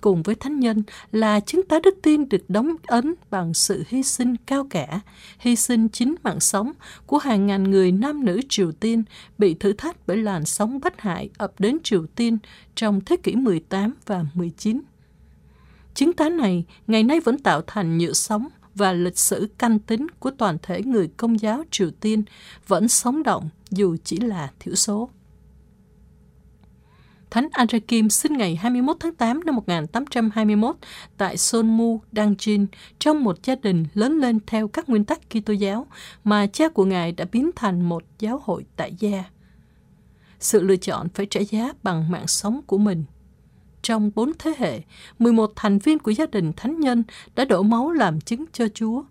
cùng 0.07 0.23
với 0.23 0.35
thánh 0.35 0.59
nhân 0.59 0.83
là 1.11 1.39
chứng 1.39 1.63
tá 1.63 1.79
đức 1.83 1.95
tin 2.03 2.29
được 2.29 2.49
đóng 2.49 2.75
ấn 2.85 3.15
bằng 3.29 3.53
sự 3.53 3.83
hy 3.87 4.03
sinh 4.03 4.35
cao 4.45 4.67
cả, 4.69 4.99
hy 5.39 5.55
sinh 5.55 5.89
chính 5.89 6.15
mạng 6.23 6.39
sống 6.39 6.71
của 7.05 7.17
hàng 7.17 7.47
ngàn 7.47 7.63
người 7.63 7.91
nam 7.91 8.25
nữ 8.25 8.41
Triều 8.49 8.71
Tiên 8.71 9.03
bị 9.37 9.53
thử 9.53 9.73
thách 9.73 10.07
bởi 10.07 10.17
làn 10.17 10.45
sóng 10.45 10.79
bất 10.79 11.01
hại 11.01 11.29
ập 11.37 11.59
đến 11.59 11.77
Triều 11.83 12.05
Tiên 12.15 12.37
trong 12.75 13.01
thế 13.05 13.17
kỷ 13.17 13.35
18 13.35 13.93
và 14.05 14.25
19. 14.33 14.81
Chứng 15.93 16.13
tá 16.13 16.29
này 16.29 16.65
ngày 16.87 17.03
nay 17.03 17.19
vẫn 17.19 17.37
tạo 17.37 17.61
thành 17.67 17.97
nhựa 17.97 18.13
sống 18.13 18.47
và 18.75 18.93
lịch 18.93 19.17
sử 19.17 19.49
canh 19.57 19.79
tính 19.79 20.07
của 20.19 20.31
toàn 20.31 20.57
thể 20.63 20.81
người 20.83 21.09
công 21.17 21.39
giáo 21.39 21.63
Triều 21.71 21.91
Tiên 21.91 22.23
vẫn 22.67 22.87
sống 22.87 23.23
động 23.23 23.49
dù 23.69 23.95
chỉ 24.03 24.17
là 24.17 24.51
thiểu 24.59 24.75
số. 24.75 25.09
Thánh 27.37 27.49
Andrew 27.51 27.79
Kim 27.79 28.09
sinh 28.09 28.33
ngày 28.33 28.55
21 28.55 28.97
tháng 28.99 29.15
8 29.15 29.39
năm 29.45 29.55
1821 29.55 30.75
tại 31.17 31.37
Sonmu, 31.37 32.01
Dangjin, 32.11 32.65
trong 32.99 33.23
một 33.23 33.43
gia 33.43 33.55
đình 33.55 33.85
lớn 33.93 34.19
lên 34.19 34.39
theo 34.47 34.67
các 34.67 34.89
nguyên 34.89 35.05
tắc 35.05 35.19
Kitô 35.29 35.53
giáo 35.53 35.87
mà 36.23 36.47
cha 36.47 36.69
của 36.69 36.85
ngài 36.85 37.11
đã 37.11 37.25
biến 37.31 37.49
thành 37.55 37.81
một 37.81 38.03
giáo 38.19 38.41
hội 38.43 38.65
tại 38.75 38.93
gia. 38.99 39.23
Sự 40.39 40.61
lựa 40.61 40.75
chọn 40.75 41.09
phải 41.09 41.25
trả 41.25 41.39
giá 41.39 41.73
bằng 41.83 42.11
mạng 42.11 42.27
sống 42.27 42.61
của 42.67 42.77
mình. 42.77 43.03
Trong 43.81 44.11
bốn 44.15 44.31
thế 44.39 44.53
hệ, 44.57 44.81
11 45.19 45.51
thành 45.55 45.79
viên 45.79 45.99
của 45.99 46.11
gia 46.11 46.25
đình 46.25 46.53
thánh 46.53 46.79
nhân 46.79 47.03
đã 47.35 47.45
đổ 47.45 47.63
máu 47.63 47.91
làm 47.91 48.21
chứng 48.21 48.45
cho 48.53 48.67
Chúa. 48.73 49.03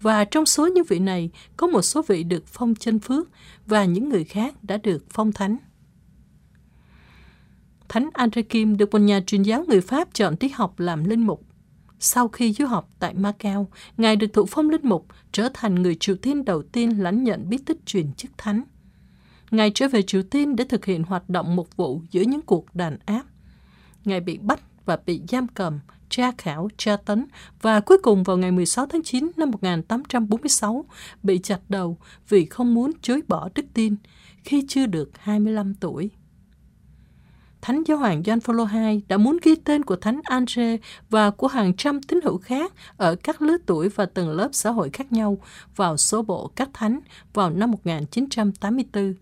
Và 0.00 0.24
trong 0.24 0.46
số 0.46 0.66
những 0.66 0.84
vị 0.88 0.98
này, 0.98 1.30
có 1.56 1.66
một 1.66 1.82
số 1.82 2.02
vị 2.02 2.22
được 2.22 2.46
phong 2.46 2.74
chân 2.74 2.98
phước 2.98 3.28
và 3.66 3.84
những 3.84 4.08
người 4.08 4.24
khác 4.24 4.54
đã 4.64 4.76
được 4.76 5.04
phong 5.10 5.32
thánh. 5.32 5.56
Thánh 7.92 8.10
Andre 8.12 8.42
Kim 8.42 8.76
được 8.76 8.90
một 8.92 8.98
nhà 8.98 9.20
truyền 9.26 9.42
giáo 9.42 9.64
người 9.68 9.80
Pháp 9.80 10.08
chọn 10.14 10.36
tiết 10.36 10.56
học 10.56 10.80
làm 10.80 11.04
linh 11.04 11.26
mục. 11.26 11.44
Sau 11.98 12.28
khi 12.28 12.52
du 12.52 12.66
học 12.66 12.88
tại 12.98 13.14
Macau, 13.14 13.68
Ngài 13.96 14.16
được 14.16 14.32
thụ 14.32 14.46
phong 14.46 14.70
linh 14.70 14.88
mục, 14.88 15.06
trở 15.32 15.48
thành 15.54 15.74
người 15.74 15.96
Triều 16.00 16.16
Tiên 16.16 16.44
đầu 16.44 16.62
tiên 16.62 17.02
lãnh 17.02 17.24
nhận 17.24 17.48
bí 17.48 17.58
tích 17.58 17.86
truyền 17.86 18.12
chức 18.12 18.30
thánh. 18.38 18.62
Ngài 19.50 19.70
trở 19.74 19.88
về 19.88 20.02
Triều 20.02 20.22
Tiên 20.22 20.56
để 20.56 20.64
thực 20.64 20.84
hiện 20.84 21.02
hoạt 21.02 21.28
động 21.28 21.56
mục 21.56 21.76
vụ 21.76 22.02
giữa 22.10 22.20
những 22.20 22.42
cuộc 22.42 22.74
đàn 22.74 22.98
áp. 23.06 23.22
Ngài 24.04 24.20
bị 24.20 24.38
bắt 24.38 24.60
và 24.84 24.98
bị 25.06 25.20
giam 25.28 25.48
cầm, 25.48 25.80
tra 26.08 26.32
khảo, 26.38 26.68
tra 26.76 26.96
tấn 26.96 27.26
và 27.62 27.80
cuối 27.80 27.98
cùng 28.02 28.22
vào 28.22 28.36
ngày 28.36 28.50
16 28.52 28.86
tháng 28.86 29.02
9 29.02 29.30
năm 29.36 29.50
1846 29.50 30.84
bị 31.22 31.40
chặt 31.42 31.60
đầu 31.68 31.98
vì 32.28 32.44
không 32.44 32.74
muốn 32.74 32.92
chối 33.02 33.20
bỏ 33.28 33.48
đức 33.54 33.64
tin 33.74 33.96
khi 34.44 34.64
chưa 34.68 34.86
được 34.86 35.10
25 35.18 35.74
tuổi. 35.74 36.10
Thánh 37.62 37.82
Giáo 37.86 37.98
hoàng 37.98 38.22
John 38.22 38.40
Paul 38.40 38.60
II 38.74 39.02
đã 39.08 39.16
muốn 39.16 39.38
ghi 39.42 39.54
tên 39.54 39.84
của 39.84 39.96
Thánh 39.96 40.20
Andre 40.24 40.76
và 41.10 41.30
của 41.30 41.46
hàng 41.46 41.76
trăm 41.76 42.02
tín 42.02 42.20
hữu 42.24 42.38
khác 42.38 42.72
ở 42.96 43.16
các 43.22 43.42
lứa 43.42 43.56
tuổi 43.66 43.88
và 43.88 44.06
tầng 44.06 44.30
lớp 44.30 44.48
xã 44.52 44.70
hội 44.70 44.90
khác 44.92 45.12
nhau 45.12 45.38
vào 45.76 45.96
số 45.96 46.22
bộ 46.22 46.50
các 46.56 46.70
thánh 46.72 47.00
vào 47.34 47.50
năm 47.50 47.70
1984 47.70 49.14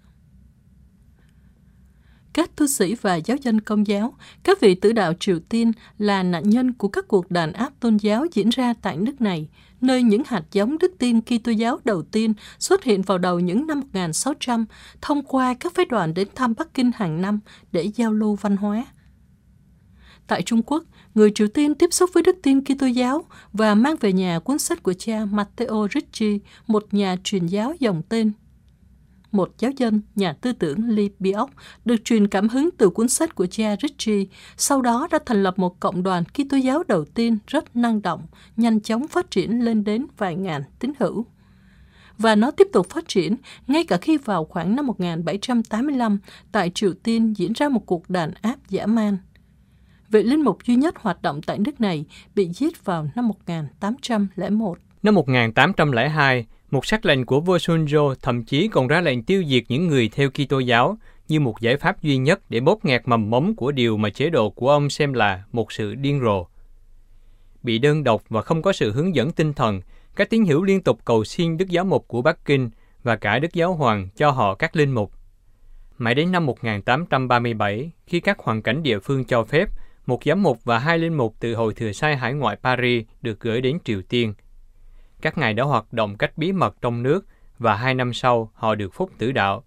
các 2.33 2.57
tu 2.57 2.67
sĩ 2.67 2.95
và 2.95 3.15
giáo 3.15 3.37
dân 3.43 3.61
công 3.61 3.87
giáo, 3.87 4.15
các 4.43 4.61
vị 4.61 4.75
tử 4.75 4.93
đạo 4.93 5.13
Triều 5.21 5.39
Tiên 5.49 5.73
là 5.99 6.23
nạn 6.23 6.51
nhân 6.51 6.73
của 6.73 6.89
các 6.89 7.09
cuộc 7.09 7.31
đàn 7.31 7.53
áp 7.53 7.73
tôn 7.81 7.97
giáo 7.97 8.27
diễn 8.33 8.49
ra 8.49 8.75
tại 8.83 8.97
nước 8.97 9.21
này, 9.21 9.49
nơi 9.81 10.03
những 10.03 10.23
hạt 10.27 10.43
giống 10.53 10.79
đức 10.79 10.93
tin 10.99 11.21
Kitô 11.21 11.53
giáo 11.53 11.79
đầu 11.85 12.03
tiên 12.03 12.35
xuất 12.59 12.85
hiện 12.85 13.03
vào 13.03 13.19
đầu 13.19 13.41
những 13.41 13.67
năm 13.67 13.81
1600 13.81 14.67
thông 15.01 15.23
qua 15.23 15.55
các 15.55 15.75
phái 15.75 15.85
đoàn 15.85 16.15
đến 16.15 16.29
thăm 16.35 16.55
Bắc 16.59 16.75
Kinh 16.75 16.91
hàng 16.95 17.23
năm 17.23 17.41
để 17.73 17.91
giao 17.95 18.13
lưu 18.13 18.35
văn 18.35 18.57
hóa. 18.57 18.87
Tại 20.27 20.43
Trung 20.43 20.63
Quốc, 20.63 20.85
người 21.15 21.31
Triều 21.35 21.49
Tiên 21.49 21.75
tiếp 21.75 21.93
xúc 21.93 22.11
với 22.13 22.23
đức 22.23 22.37
tin 22.43 22.65
Kitô 22.65 22.87
giáo 22.87 23.25
và 23.53 23.75
mang 23.75 23.97
về 24.01 24.13
nhà 24.13 24.39
cuốn 24.39 24.59
sách 24.59 24.83
của 24.83 24.93
cha 24.93 25.25
Matteo 25.25 25.89
Ricci, 25.95 26.41
một 26.67 26.95
nhà 26.95 27.17
truyền 27.25 27.47
giáo 27.47 27.75
dòng 27.81 28.03
tên 28.09 28.33
một 29.33 29.51
giáo 29.59 29.71
dân, 29.77 30.01
nhà 30.15 30.33
tư 30.33 30.53
tưởng 30.53 30.89
Lee 30.89 31.09
Biok, 31.19 31.51
được 31.85 32.05
truyền 32.05 32.29
cảm 32.29 32.49
hứng 32.49 32.71
từ 32.79 32.91
cuốn 32.91 33.09
sách 33.09 33.35
của 33.35 33.47
cha 33.47 33.77
Ritchie, 33.83 34.25
sau 34.57 34.83
đó 34.83 35.09
đã 35.11 35.19
thành 35.27 35.43
lập 35.43 35.59
một 35.59 35.81
cộng 35.81 36.03
đoàn 36.03 36.25
Kitô 36.25 36.57
giáo 36.57 36.83
đầu 36.89 37.05
tiên 37.05 37.39
rất 37.47 37.77
năng 37.77 38.03
động, 38.03 38.27
nhanh 38.57 38.81
chóng 38.81 39.09
phát 39.09 39.31
triển 39.31 39.65
lên 39.65 39.85
đến 39.85 40.07
vài 40.19 40.37
ngàn 40.37 40.63
tín 40.79 40.93
hữu. 40.99 41.27
Và 42.19 42.35
nó 42.35 42.51
tiếp 42.51 42.67
tục 42.73 42.91
phát 42.91 43.09
triển 43.09 43.37
ngay 43.67 43.85
cả 43.85 43.97
khi 43.97 44.17
vào 44.17 44.45
khoảng 44.45 44.77
năm 44.77 44.87
1785 44.87 46.19
tại 46.53 46.71
Triều 46.75 46.93
Tiên 47.03 47.37
diễn 47.37 47.53
ra 47.53 47.69
một 47.69 47.87
cuộc 47.87 48.11
đàn 48.11 48.33
áp 48.43 48.57
dã 48.69 48.87
man. 48.87 49.19
Vị 50.09 50.23
linh 50.23 50.43
mục 50.43 50.59
duy 50.67 50.77
nhất 50.77 50.95
hoạt 50.99 51.23
động 51.23 51.43
tại 51.43 51.59
nước 51.59 51.81
này 51.81 52.05
bị 52.35 52.49
giết 52.55 52.85
vào 52.85 53.09
năm 53.15 53.29
1801. 53.29 54.79
Năm 55.03 55.15
1802, 55.15 56.47
một 56.71 56.87
sắc 56.87 57.07
lệnh 57.07 57.27
của 57.27 57.41
vua 57.41 57.57
Sunjo 57.57 58.15
thậm 58.23 58.45
chí 58.45 58.69
còn 58.69 58.89
ra 58.89 59.01
lệnh 59.01 59.23
tiêu 59.23 59.45
diệt 59.47 59.63
những 59.69 59.89
người 59.89 60.09
theo 60.09 60.31
Kitô 60.31 60.59
giáo 60.59 60.99
như 61.29 61.41
một 61.41 61.61
giải 61.61 61.77
pháp 61.77 62.03
duy 62.03 62.17
nhất 62.17 62.41
để 62.49 62.61
bóp 62.61 62.85
nghẹt 62.85 63.03
mầm 63.05 63.31
mống 63.31 63.57
của 63.57 63.73
điều 63.73 63.97
mà 63.97 64.11
chế 64.11 64.31
độ 64.31 64.51
của 64.51 64.71
ông 64.71 64.91
xem 64.91 65.13
là 65.13 65.43
một 65.53 65.73
sự 65.73 65.95
điên 65.95 66.21
rồ. 66.21 66.47
Bị 67.63 67.79
đơn 67.79 68.05
độc 68.05 68.23
và 68.29 68.43
không 68.43 68.63
có 68.63 68.73
sự 68.73 68.93
hướng 68.93 69.15
dẫn 69.15 69.33
tinh 69.33 69.53
thần, 69.53 69.81
các 70.17 70.31
tín 70.31 70.45
hữu 70.45 70.65
liên 70.65 70.83
tục 70.83 70.99
cầu 71.05 71.25
xin 71.25 71.57
Đức 71.57 71.71
Giáo 71.71 71.85
Mục 71.85 72.09
của 72.09 72.23
Bắc 72.23 72.45
Kinh 72.45 72.71
và 73.03 73.17
cả 73.17 73.39
Đức 73.39 73.53
Giáo 73.53 73.75
Hoàng 73.75 74.09
cho 74.17 74.31
họ 74.31 74.55
các 74.55 74.77
linh 74.77 74.91
mục. 74.91 75.13
Mãi 75.99 76.15
đến 76.15 76.33
năm 76.33 76.47
1837, 76.47 77.91
khi 78.07 78.21
các 78.21 78.39
hoàn 78.39 78.63
cảnh 78.63 78.83
địa 78.83 78.99
phương 78.99 79.25
cho 79.25 79.45
phép, 79.45 79.69
một 80.07 80.21
giám 80.25 80.43
mục 80.43 80.65
và 80.65 80.79
hai 80.79 80.99
linh 80.99 81.15
mục 81.15 81.35
từ 81.41 81.55
Hội 81.55 81.75
Thừa 81.75 81.93
Sai 81.93 82.17
Hải 82.17 82.33
ngoại 82.33 82.57
Paris 82.63 83.07
được 83.23 83.41
gửi 83.41 83.61
đến 83.61 83.79
Triều 83.85 84.03
Tiên– 84.03 84.35
các 85.23 85.39
ngài 85.39 85.55
đã 85.55 85.65
hoạt 85.65 85.93
động 85.93 86.17
cách 86.17 86.39
bí 86.39 86.53
mật 86.53 86.77
trong 86.81 87.03
nước 87.03 87.27
và 87.59 87.77
hai 87.77 87.95
năm 87.95 88.13
sau 88.13 88.51
họ 88.55 88.75
được 88.75 88.95
phúc 88.95 89.11
tử 89.19 89.33
đạo. 89.33 89.65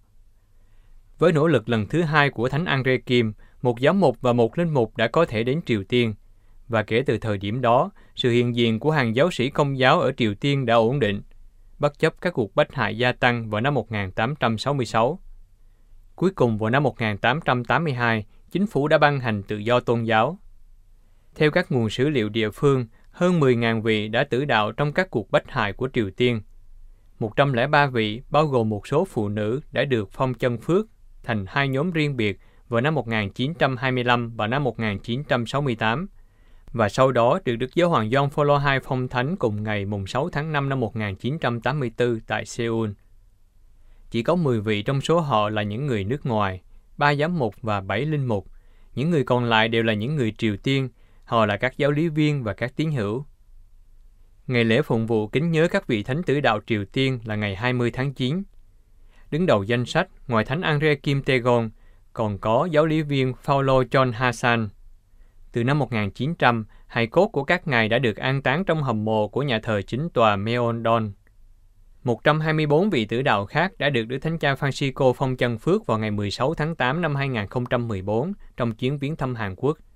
Với 1.18 1.32
nỗ 1.32 1.46
lực 1.46 1.68
lần 1.68 1.86
thứ 1.88 2.02
hai 2.02 2.30
của 2.30 2.48
Thánh 2.48 2.64
Andre 2.64 2.96
Kim, 2.98 3.32
một 3.62 3.80
giáo 3.80 3.94
mục 3.94 4.16
và 4.20 4.32
một 4.32 4.58
linh 4.58 4.74
mục 4.74 4.96
đã 4.96 5.08
có 5.08 5.24
thể 5.24 5.44
đến 5.44 5.60
Triều 5.66 5.84
Tiên. 5.84 6.14
Và 6.68 6.82
kể 6.82 7.02
từ 7.06 7.18
thời 7.18 7.38
điểm 7.38 7.60
đó, 7.60 7.90
sự 8.14 8.30
hiện 8.30 8.56
diện 8.56 8.80
của 8.80 8.90
hàng 8.90 9.16
giáo 9.16 9.30
sĩ 9.30 9.50
công 9.50 9.78
giáo 9.78 10.00
ở 10.00 10.12
Triều 10.16 10.34
Tiên 10.34 10.66
đã 10.66 10.74
ổn 10.74 11.00
định, 11.00 11.22
bất 11.78 11.98
chấp 11.98 12.14
các 12.20 12.32
cuộc 12.32 12.54
bách 12.54 12.74
hại 12.74 12.98
gia 12.98 13.12
tăng 13.12 13.50
vào 13.50 13.60
năm 13.60 13.74
1866. 13.74 15.18
Cuối 16.14 16.30
cùng 16.30 16.58
vào 16.58 16.70
năm 16.70 16.82
1882, 16.82 18.24
chính 18.50 18.66
phủ 18.66 18.88
đã 18.88 18.98
ban 18.98 19.20
hành 19.20 19.42
tự 19.42 19.56
do 19.56 19.80
tôn 19.80 20.04
giáo. 20.04 20.38
Theo 21.34 21.50
các 21.50 21.72
nguồn 21.72 21.90
sử 21.90 22.08
liệu 22.08 22.28
địa 22.28 22.50
phương, 22.50 22.86
hơn 23.14 23.40
10.000 23.40 23.82
vị 23.82 24.08
đã 24.08 24.24
tử 24.24 24.44
đạo 24.44 24.72
trong 24.72 24.92
các 24.92 25.10
cuộc 25.10 25.30
bách 25.30 25.50
hại 25.50 25.72
của 25.72 25.88
Triều 25.92 26.10
Tiên. 26.10 26.40
103 27.18 27.86
vị, 27.86 28.22
bao 28.30 28.46
gồm 28.46 28.68
một 28.68 28.86
số 28.86 29.04
phụ 29.04 29.28
nữ, 29.28 29.60
đã 29.72 29.84
được 29.84 30.08
phong 30.12 30.34
chân 30.34 30.58
phước 30.58 30.86
thành 31.22 31.44
hai 31.48 31.68
nhóm 31.68 31.90
riêng 31.90 32.16
biệt 32.16 32.38
vào 32.68 32.80
năm 32.80 32.94
1925 32.94 34.36
và 34.36 34.46
năm 34.46 34.64
1968, 34.64 36.08
và 36.72 36.88
sau 36.88 37.12
đó 37.12 37.38
được 37.44 37.56
Đức 37.56 37.74
Giáo 37.74 37.88
hoàng 37.88 38.08
John 38.10 38.30
Paul 38.30 38.50
II 38.50 38.80
phong 38.84 39.08
thánh 39.08 39.36
cùng 39.36 39.62
ngày 39.62 39.84
mùng 39.84 40.06
6 40.06 40.28
tháng 40.30 40.52
5 40.52 40.68
năm 40.68 40.80
1984 40.80 42.20
tại 42.26 42.46
Seoul. 42.46 42.90
Chỉ 44.10 44.22
có 44.22 44.34
10 44.34 44.60
vị 44.60 44.82
trong 44.82 45.00
số 45.00 45.20
họ 45.20 45.48
là 45.48 45.62
những 45.62 45.86
người 45.86 46.04
nước 46.04 46.26
ngoài, 46.26 46.62
ba 46.96 47.14
giám 47.14 47.38
mục 47.38 47.54
và 47.62 47.80
bảy 47.80 48.00
linh 48.00 48.24
mục. 48.24 48.46
Những 48.94 49.10
người 49.10 49.24
còn 49.24 49.44
lại 49.44 49.68
đều 49.68 49.82
là 49.82 49.94
những 49.94 50.16
người 50.16 50.32
Triều 50.38 50.56
Tiên, 50.56 50.88
Họ 51.24 51.46
là 51.46 51.56
các 51.56 51.76
giáo 51.76 51.90
lý 51.90 52.08
viên 52.08 52.44
và 52.44 52.52
các 52.52 52.72
tín 52.76 52.90
hữu. 52.90 53.24
Ngày 54.46 54.64
lễ 54.64 54.82
phụng 54.82 55.06
vụ 55.06 55.28
kính 55.28 55.50
nhớ 55.50 55.68
các 55.70 55.86
vị 55.86 56.02
thánh 56.02 56.22
tử 56.22 56.40
đạo 56.40 56.60
Triều 56.66 56.84
Tiên 56.84 57.18
là 57.24 57.36
ngày 57.36 57.56
20 57.56 57.90
tháng 57.90 58.12
9. 58.12 58.42
Đứng 59.30 59.46
đầu 59.46 59.62
danh 59.62 59.84
sách, 59.84 60.08
ngoài 60.28 60.44
thánh 60.44 60.60
Andre 60.60 60.94
Kim 60.94 61.22
Tae-gon, 61.22 61.70
còn 62.12 62.38
có 62.38 62.68
giáo 62.70 62.86
lý 62.86 63.02
viên 63.02 63.32
Paulo 63.46 63.82
John 63.82 64.12
Hassan. 64.12 64.68
Từ 65.52 65.64
năm 65.64 65.78
1900, 65.78 66.66
hài 66.86 67.06
cốt 67.06 67.28
của 67.28 67.44
các 67.44 67.66
ngài 67.66 67.88
đã 67.88 67.98
được 67.98 68.16
an 68.16 68.42
táng 68.42 68.64
trong 68.64 68.82
hầm 68.82 69.04
mộ 69.04 69.28
của 69.28 69.42
nhà 69.42 69.60
thờ 69.62 69.82
chính 69.82 70.08
tòa 70.08 70.36
Meondon. 70.36 71.12
124 72.04 72.90
vị 72.90 73.04
tử 73.04 73.22
đạo 73.22 73.46
khác 73.46 73.72
đã 73.78 73.90
được 73.90 74.04
Đức 74.04 74.18
Thánh 74.18 74.38
Cha 74.38 74.54
Francisco 74.54 75.12
phong 75.12 75.36
chân 75.36 75.58
phước 75.58 75.86
vào 75.86 75.98
ngày 75.98 76.10
16 76.10 76.54
tháng 76.54 76.76
8 76.76 77.02
năm 77.02 77.14
2014 77.14 78.32
trong 78.56 78.74
chuyến 78.74 78.98
viếng 78.98 79.16
thăm 79.16 79.34
Hàn 79.34 79.54
Quốc– 79.56 79.78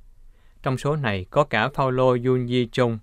trong 0.62 0.78
số 0.78 0.96
này 0.96 1.26
có 1.30 1.44
cả 1.44 1.68
Paulo 1.74 2.16
Yunyi 2.24 2.66
Chung. 2.72 2.98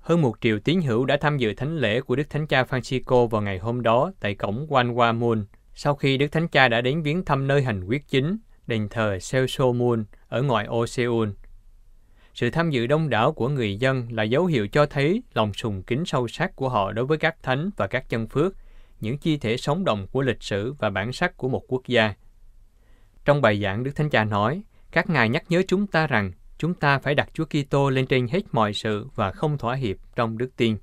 Hơn 0.00 0.22
một 0.22 0.36
triệu 0.40 0.58
tín 0.58 0.80
hữu 0.80 1.04
đã 1.04 1.16
tham 1.20 1.38
dự 1.38 1.54
thánh 1.54 1.76
lễ 1.76 2.00
của 2.00 2.16
Đức 2.16 2.30
Thánh 2.30 2.46
Cha 2.46 2.62
Francisco 2.62 3.26
vào 3.26 3.42
ngày 3.42 3.58
hôm 3.58 3.82
đó 3.82 4.12
tại 4.20 4.34
cổng 4.34 4.66
Wanhua 4.68 5.44
sau 5.74 5.94
khi 5.94 6.18
Đức 6.18 6.28
Thánh 6.32 6.48
Cha 6.48 6.68
đã 6.68 6.80
đến 6.80 7.02
viếng 7.02 7.24
thăm 7.24 7.46
nơi 7.46 7.62
hành 7.62 7.84
quyết 7.84 8.08
chính, 8.08 8.38
đền 8.66 8.88
thờ 8.88 9.18
Seoso 9.18 9.72
Moon 9.72 10.04
ở 10.28 10.42
ngoại 10.42 10.66
ô 10.66 10.86
Seoul. 10.86 11.28
Sự 12.34 12.50
tham 12.50 12.70
dự 12.70 12.86
đông 12.86 13.08
đảo 13.08 13.32
của 13.32 13.48
người 13.48 13.76
dân 13.76 14.08
là 14.12 14.22
dấu 14.22 14.46
hiệu 14.46 14.68
cho 14.68 14.86
thấy 14.86 15.22
lòng 15.34 15.52
sùng 15.52 15.82
kính 15.82 16.04
sâu 16.04 16.28
sắc 16.28 16.56
của 16.56 16.68
họ 16.68 16.92
đối 16.92 17.06
với 17.06 17.18
các 17.18 17.42
thánh 17.42 17.70
và 17.76 17.86
các 17.86 18.08
chân 18.08 18.28
phước, 18.28 18.54
những 19.00 19.18
chi 19.18 19.36
thể 19.36 19.56
sống 19.56 19.84
động 19.84 20.06
của 20.06 20.22
lịch 20.22 20.42
sử 20.42 20.72
và 20.72 20.90
bản 20.90 21.12
sắc 21.12 21.36
của 21.36 21.48
một 21.48 21.62
quốc 21.68 21.82
gia. 21.86 22.14
Trong 23.24 23.40
bài 23.40 23.60
giảng, 23.60 23.84
Đức 23.84 23.96
Thánh 23.96 24.10
Cha 24.10 24.24
nói, 24.24 24.62
các 24.92 25.10
ngài 25.10 25.28
nhắc 25.28 25.44
nhớ 25.48 25.62
chúng 25.68 25.86
ta 25.86 26.06
rằng 26.06 26.32
chúng 26.58 26.74
ta 26.74 26.98
phải 26.98 27.14
đặt 27.14 27.28
Chúa 27.32 27.44
Kitô 27.44 27.90
lên 27.90 28.06
trên 28.06 28.28
hết 28.28 28.42
mọi 28.52 28.72
sự 28.72 29.06
và 29.14 29.30
không 29.30 29.58
thỏa 29.58 29.74
hiệp 29.74 29.96
trong 30.16 30.38
đức 30.38 30.56
tin. 30.56 30.76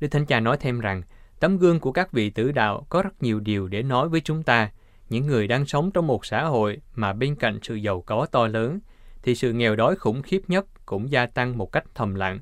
Đức 0.00 0.08
Thánh 0.08 0.26
Cha 0.26 0.40
nói 0.40 0.56
thêm 0.60 0.80
rằng, 0.80 1.02
tấm 1.40 1.58
gương 1.58 1.80
của 1.80 1.92
các 1.92 2.12
vị 2.12 2.30
tử 2.30 2.52
đạo 2.52 2.86
có 2.88 3.02
rất 3.02 3.22
nhiều 3.22 3.40
điều 3.40 3.68
để 3.68 3.82
nói 3.82 4.08
với 4.08 4.20
chúng 4.20 4.42
ta, 4.42 4.70
những 5.08 5.26
người 5.26 5.46
đang 5.46 5.66
sống 5.66 5.90
trong 5.90 6.06
một 6.06 6.26
xã 6.26 6.44
hội 6.44 6.78
mà 6.94 7.12
bên 7.12 7.34
cạnh 7.34 7.58
sự 7.62 7.74
giàu 7.74 8.00
có 8.00 8.26
to 8.32 8.46
lớn, 8.46 8.78
thì 9.22 9.34
sự 9.34 9.52
nghèo 9.52 9.76
đói 9.76 9.96
khủng 9.96 10.22
khiếp 10.22 10.40
nhất 10.48 10.66
cũng 10.86 11.10
gia 11.10 11.26
tăng 11.26 11.58
một 11.58 11.72
cách 11.72 11.84
thầm 11.94 12.14
lặng, 12.14 12.40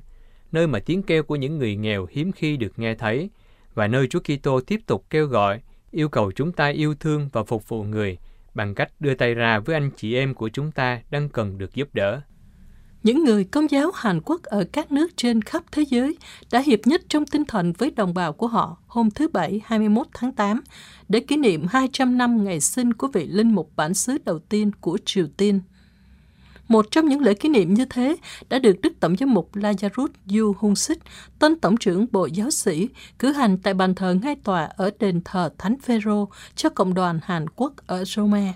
nơi 0.51 0.67
mà 0.67 0.79
tiếng 0.79 1.03
kêu 1.03 1.23
của 1.23 1.35
những 1.35 1.57
người 1.57 1.75
nghèo 1.75 2.07
hiếm 2.11 2.31
khi 2.31 2.57
được 2.57 2.79
nghe 2.79 2.95
thấy, 2.95 3.29
và 3.73 3.87
nơi 3.87 4.07
Chúa 4.07 4.19
Kitô 4.19 4.61
tiếp 4.61 4.79
tục 4.87 5.05
kêu 5.09 5.27
gọi, 5.27 5.61
yêu 5.91 6.09
cầu 6.09 6.31
chúng 6.31 6.51
ta 6.51 6.67
yêu 6.67 6.95
thương 6.95 7.29
và 7.31 7.43
phục 7.43 7.69
vụ 7.69 7.83
người 7.83 8.17
bằng 8.55 8.75
cách 8.75 8.91
đưa 8.99 9.13
tay 9.13 9.33
ra 9.33 9.59
với 9.59 9.75
anh 9.75 9.91
chị 9.95 10.15
em 10.15 10.33
của 10.33 10.49
chúng 10.49 10.71
ta 10.71 11.01
đang 11.09 11.29
cần 11.29 11.57
được 11.57 11.75
giúp 11.75 11.89
đỡ. 11.93 12.21
Những 13.03 13.23
người 13.23 13.43
công 13.43 13.71
giáo 13.71 13.91
Hàn 13.95 14.21
Quốc 14.21 14.43
ở 14.43 14.65
các 14.71 14.91
nước 14.91 15.17
trên 15.17 15.41
khắp 15.41 15.63
thế 15.71 15.83
giới 15.89 16.17
đã 16.51 16.59
hiệp 16.59 16.79
nhất 16.85 17.01
trong 17.09 17.25
tinh 17.25 17.45
thần 17.45 17.73
với 17.73 17.91
đồng 17.91 18.13
bào 18.13 18.33
của 18.33 18.47
họ 18.47 18.77
hôm 18.87 19.11
thứ 19.11 19.27
Bảy 19.27 19.61
21 19.65 20.07
tháng 20.13 20.31
8 20.31 20.61
để 21.09 21.19
kỷ 21.19 21.37
niệm 21.37 21.65
200 21.69 22.17
năm 22.17 22.43
ngày 22.43 22.59
sinh 22.59 22.93
của 22.93 23.07
vị 23.13 23.27
linh 23.27 23.55
mục 23.55 23.71
bản 23.75 23.93
xứ 23.93 24.17
đầu 24.25 24.39
tiên 24.39 24.71
của 24.81 24.97
Triều 25.05 25.27
Tiên. 25.37 25.59
Một 26.67 26.91
trong 26.91 27.09
những 27.09 27.21
lễ 27.21 27.33
kỷ 27.33 27.49
niệm 27.49 27.73
như 27.73 27.85
thế 27.85 28.15
đã 28.49 28.59
được 28.59 28.81
Đức 28.81 28.93
Tổng 28.99 29.15
giám 29.19 29.33
mục 29.33 29.55
Lazarus 29.55 30.07
Yu 30.33 30.53
Hung 30.59 30.75
Sik, 30.75 30.99
tân 31.39 31.59
Tổng 31.59 31.77
trưởng 31.77 32.05
Bộ 32.11 32.25
Giáo 32.25 32.51
sĩ, 32.51 32.89
cử 33.19 33.31
hành 33.31 33.57
tại 33.57 33.73
bàn 33.73 33.95
thờ 33.95 34.15
ngay 34.21 34.35
tòa 34.35 34.63
ở 34.63 34.91
đền 34.99 35.21
thờ 35.25 35.49
Thánh 35.57 35.79
Phêrô 35.79 36.29
cho 36.55 36.69
Cộng 36.69 36.93
đoàn 36.93 37.19
Hàn 37.23 37.45
Quốc 37.55 37.73
ở 37.87 38.05
Rome. 38.05 38.53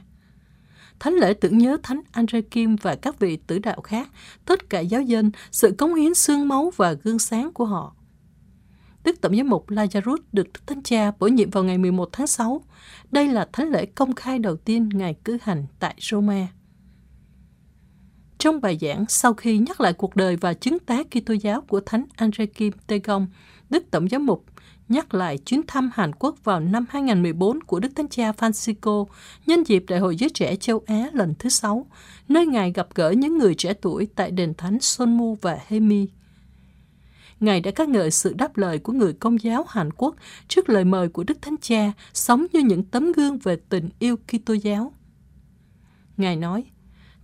Thánh 1.00 1.14
lễ 1.14 1.34
tưởng 1.34 1.58
nhớ 1.58 1.78
Thánh 1.84 2.02
Andre 2.12 2.42
Kim 2.42 2.76
và 2.76 2.96
các 2.96 3.20
vị 3.20 3.38
tử 3.48 3.60
đạo 3.60 3.82
khác, 3.82 4.10
tất 4.46 4.70
cả 4.70 4.80
giáo 4.80 5.02
dân, 5.02 5.32
sự 5.52 5.76
cống 5.78 5.96
hiến 5.96 6.14
xương 6.14 6.48
máu 6.48 6.72
và 6.76 6.94
gương 6.94 7.20
sáng 7.20 7.54
của 7.54 7.66
họ. 7.66 7.96
Đức 9.04 9.22
Tổng 9.22 9.38
giám 9.38 9.50
mục 9.50 9.70
Lazarus 9.70 10.18
được 10.32 10.48
Đức 10.54 10.68
Thánh 10.68 10.84
Cha 10.84 11.12
bổ 11.20 11.28
nhiệm 11.28 11.50
vào 11.50 11.64
ngày 11.64 11.78
11 11.78 12.10
tháng 12.12 12.28
6. 12.28 12.62
Đây 13.12 13.28
là 13.28 13.48
thánh 13.54 13.70
lễ 13.70 13.86
công 13.86 14.16
khai 14.16 14.40
đầu 14.40 14.56
tiên 14.56 14.90
Ngài 14.94 15.16
cử 15.24 15.38
hành 15.42 15.66
tại 15.80 15.96
Rome. 16.00 16.48
Trong 18.40 18.62
bài 18.62 18.78
giảng, 18.82 19.06
sau 19.10 19.34
khi 19.34 19.58
nhắc 19.58 19.82
lại 19.82 19.94
cuộc 19.94 20.16
đời 20.16 20.36
và 20.36 20.54
chứng 20.54 20.80
tá 20.80 21.04
Kitô 21.04 21.34
giáo 21.34 21.62
của 21.62 21.80
Thánh 21.80 22.06
Andre 22.16 22.46
Kim 22.46 22.74
Tegong, 22.88 23.28
Đức 23.70 23.84
Tổng 23.92 24.10
giám 24.10 24.26
mục 24.26 24.46
nhắc 24.90 25.14
lại 25.14 25.38
chuyến 25.38 25.62
thăm 25.68 25.92
Hàn 25.94 26.12
Quốc 26.20 26.36
vào 26.44 26.60
năm 26.60 26.86
2014 26.90 27.64
của 27.64 27.80
Đức 27.80 27.90
Thánh 27.96 28.08
Cha 28.08 28.32
Francisco 28.32 29.06
nhân 29.46 29.64
dịp 29.64 29.84
Đại 29.88 30.00
hội 30.00 30.16
Giới 30.16 30.30
Trẻ 30.30 30.56
Châu 30.56 30.82
Á 30.86 31.10
lần 31.14 31.34
thứ 31.40 31.50
sáu, 31.50 31.86
nơi 32.28 32.46
Ngài 32.46 32.72
gặp 32.72 32.88
gỡ 32.96 33.12
những 33.12 33.38
người 33.38 33.56
trẻ 33.56 33.74
tuổi 33.74 34.08
tại 34.16 34.32
đền 34.32 34.54
thánh 34.54 34.80
Sonmu 34.80 35.38
và 35.42 35.60
Hemi. 35.68 36.08
Ngài 37.40 37.62
đã 37.62 37.72
ca 37.72 37.86
ngợi 37.86 38.12
sự 38.12 38.34
đáp 38.34 38.58
lời 38.58 38.80
của 38.80 38.94
người 38.94 39.14
công 39.14 39.44
giáo 39.44 39.66
Hàn 39.68 39.90
Quốc 39.94 40.16
trước 40.48 40.70
lời 40.70 40.86
mời 40.86 41.10
của 41.10 41.24
Đức 41.24 41.42
Thánh 41.42 41.56
Cha 41.62 41.92
sống 42.14 42.46
như 42.54 42.60
những 42.60 42.84
tấm 42.84 43.12
gương 43.12 43.38
về 43.38 43.56
tình 43.70 43.90
yêu 44.00 44.16
Kitô 44.28 44.54
giáo. 44.54 44.94
Ngài 46.18 46.36
nói, 46.36 46.66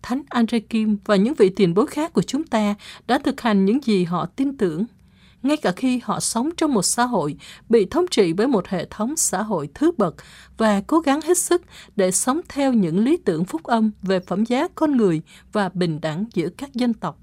Thánh 0.08 0.24
Andre 0.30 0.60
Kim 0.60 0.98
và 1.06 1.16
những 1.16 1.34
vị 1.34 1.50
tiền 1.50 1.74
bối 1.74 1.88
khác 1.88 2.14
của 2.14 2.22
chúng 2.22 2.44
ta 2.44 2.76
đã 3.08 3.20
thực 3.20 3.42
hành 3.42 3.66
những 3.66 3.84
gì 3.84 4.04
họ 4.04 4.26
tin 4.26 4.58
tưởng, 4.58 4.86
ngay 5.44 5.58
cả 5.58 5.72
khi 5.72 6.00
họ 6.04 6.20
sống 6.20 6.50
trong 6.58 6.74
một 6.74 6.82
xã 6.82 7.06
hội 7.06 7.38
bị 7.70 7.86
thống 7.86 8.06
trị 8.12 8.34
bởi 8.34 8.48
một 8.48 8.68
hệ 8.68 8.86
thống 8.90 9.16
xã 9.18 9.42
hội 9.42 9.70
thứ 9.74 9.92
bậc 9.98 10.16
và 10.58 10.82
cố 10.88 11.00
gắng 11.00 11.22
hết 11.22 11.38
sức 11.38 11.62
để 11.96 12.12
sống 12.12 12.42
theo 12.50 12.74
những 12.74 13.00
lý 13.00 13.18
tưởng 13.18 13.46
phúc 13.46 13.64
âm 13.64 13.92
về 14.02 14.20
phẩm 14.20 14.44
giá 14.44 14.68
con 14.76 14.98
người 14.98 15.22
và 15.52 15.70
bình 15.70 16.02
đẳng 16.02 16.26
giữa 16.34 16.50
các 16.58 16.74
dân 16.74 16.94
tộc. 16.94 17.20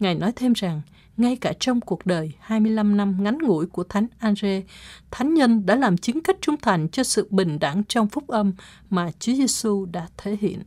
Ngài 0.00 0.14
nói 0.14 0.32
thêm 0.36 0.52
rằng, 0.52 0.82
ngay 1.16 1.36
cả 1.36 1.52
trong 1.60 1.80
cuộc 1.80 2.06
đời 2.06 2.32
25 2.40 2.96
năm 2.96 3.16
ngắn 3.24 3.38
ngủi 3.38 3.66
của 3.66 3.84
Thánh 3.84 4.06
Andre, 4.18 4.62
Thánh 5.10 5.34
nhân 5.34 5.66
đã 5.66 5.76
làm 5.76 5.96
chứng 5.96 6.20
cách 6.20 6.36
trung 6.40 6.56
thành 6.62 6.88
cho 6.88 7.02
sự 7.02 7.28
bình 7.30 7.58
đẳng 7.58 7.82
trong 7.88 8.08
phúc 8.08 8.26
âm 8.26 8.52
mà 8.90 9.10
Chúa 9.18 9.32
Giêsu 9.32 9.84
đã 9.84 10.08
thể 10.16 10.36
hiện. 10.40 10.62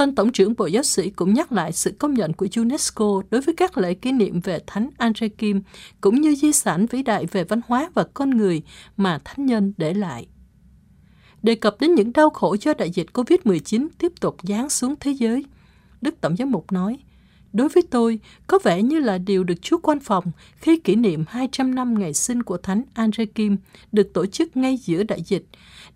Tân 0.00 0.14
Tổng 0.14 0.32
trưởng 0.32 0.54
Bộ 0.56 0.66
Giáo 0.66 0.82
sĩ 0.82 1.10
cũng 1.10 1.34
nhắc 1.34 1.52
lại 1.52 1.72
sự 1.72 1.94
công 1.98 2.14
nhận 2.14 2.32
của 2.32 2.46
UNESCO 2.56 3.22
đối 3.30 3.40
với 3.40 3.54
các 3.54 3.78
lễ 3.78 3.94
kỷ 3.94 4.12
niệm 4.12 4.40
về 4.40 4.58
Thánh 4.66 4.90
Andre 4.98 5.28
Kim, 5.28 5.62
cũng 6.00 6.20
như 6.20 6.34
di 6.34 6.52
sản 6.52 6.86
vĩ 6.86 7.02
đại 7.02 7.26
về 7.26 7.44
văn 7.44 7.60
hóa 7.66 7.90
và 7.94 8.04
con 8.14 8.30
người 8.30 8.62
mà 8.96 9.18
Thánh 9.24 9.46
nhân 9.46 9.72
để 9.76 9.94
lại. 9.94 10.26
Đề 11.42 11.54
cập 11.54 11.80
đến 11.80 11.94
những 11.94 12.12
đau 12.12 12.30
khổ 12.30 12.56
do 12.60 12.74
đại 12.74 12.90
dịch 12.90 13.06
COVID-19 13.12 13.88
tiếp 13.98 14.12
tục 14.20 14.36
giáng 14.42 14.70
xuống 14.70 14.94
thế 15.00 15.10
giới, 15.10 15.44
Đức 16.00 16.20
Tổng 16.20 16.36
giám 16.36 16.50
mục 16.50 16.72
nói, 16.72 16.98
Đối 17.52 17.68
với 17.68 17.82
tôi, 17.90 18.20
có 18.46 18.58
vẻ 18.64 18.82
như 18.82 18.98
là 18.98 19.18
điều 19.18 19.44
được 19.44 19.62
Chúa 19.62 19.78
quan 19.78 20.00
phòng 20.00 20.24
khi 20.56 20.76
kỷ 20.76 20.94
niệm 20.94 21.24
200 21.28 21.74
năm 21.74 21.98
ngày 21.98 22.14
sinh 22.14 22.42
của 22.42 22.56
Thánh 22.56 22.82
Andre 22.94 23.24
Kim 23.24 23.56
được 23.92 24.12
tổ 24.14 24.26
chức 24.26 24.56
ngay 24.56 24.76
giữa 24.76 25.02
đại 25.02 25.22
dịch. 25.22 25.46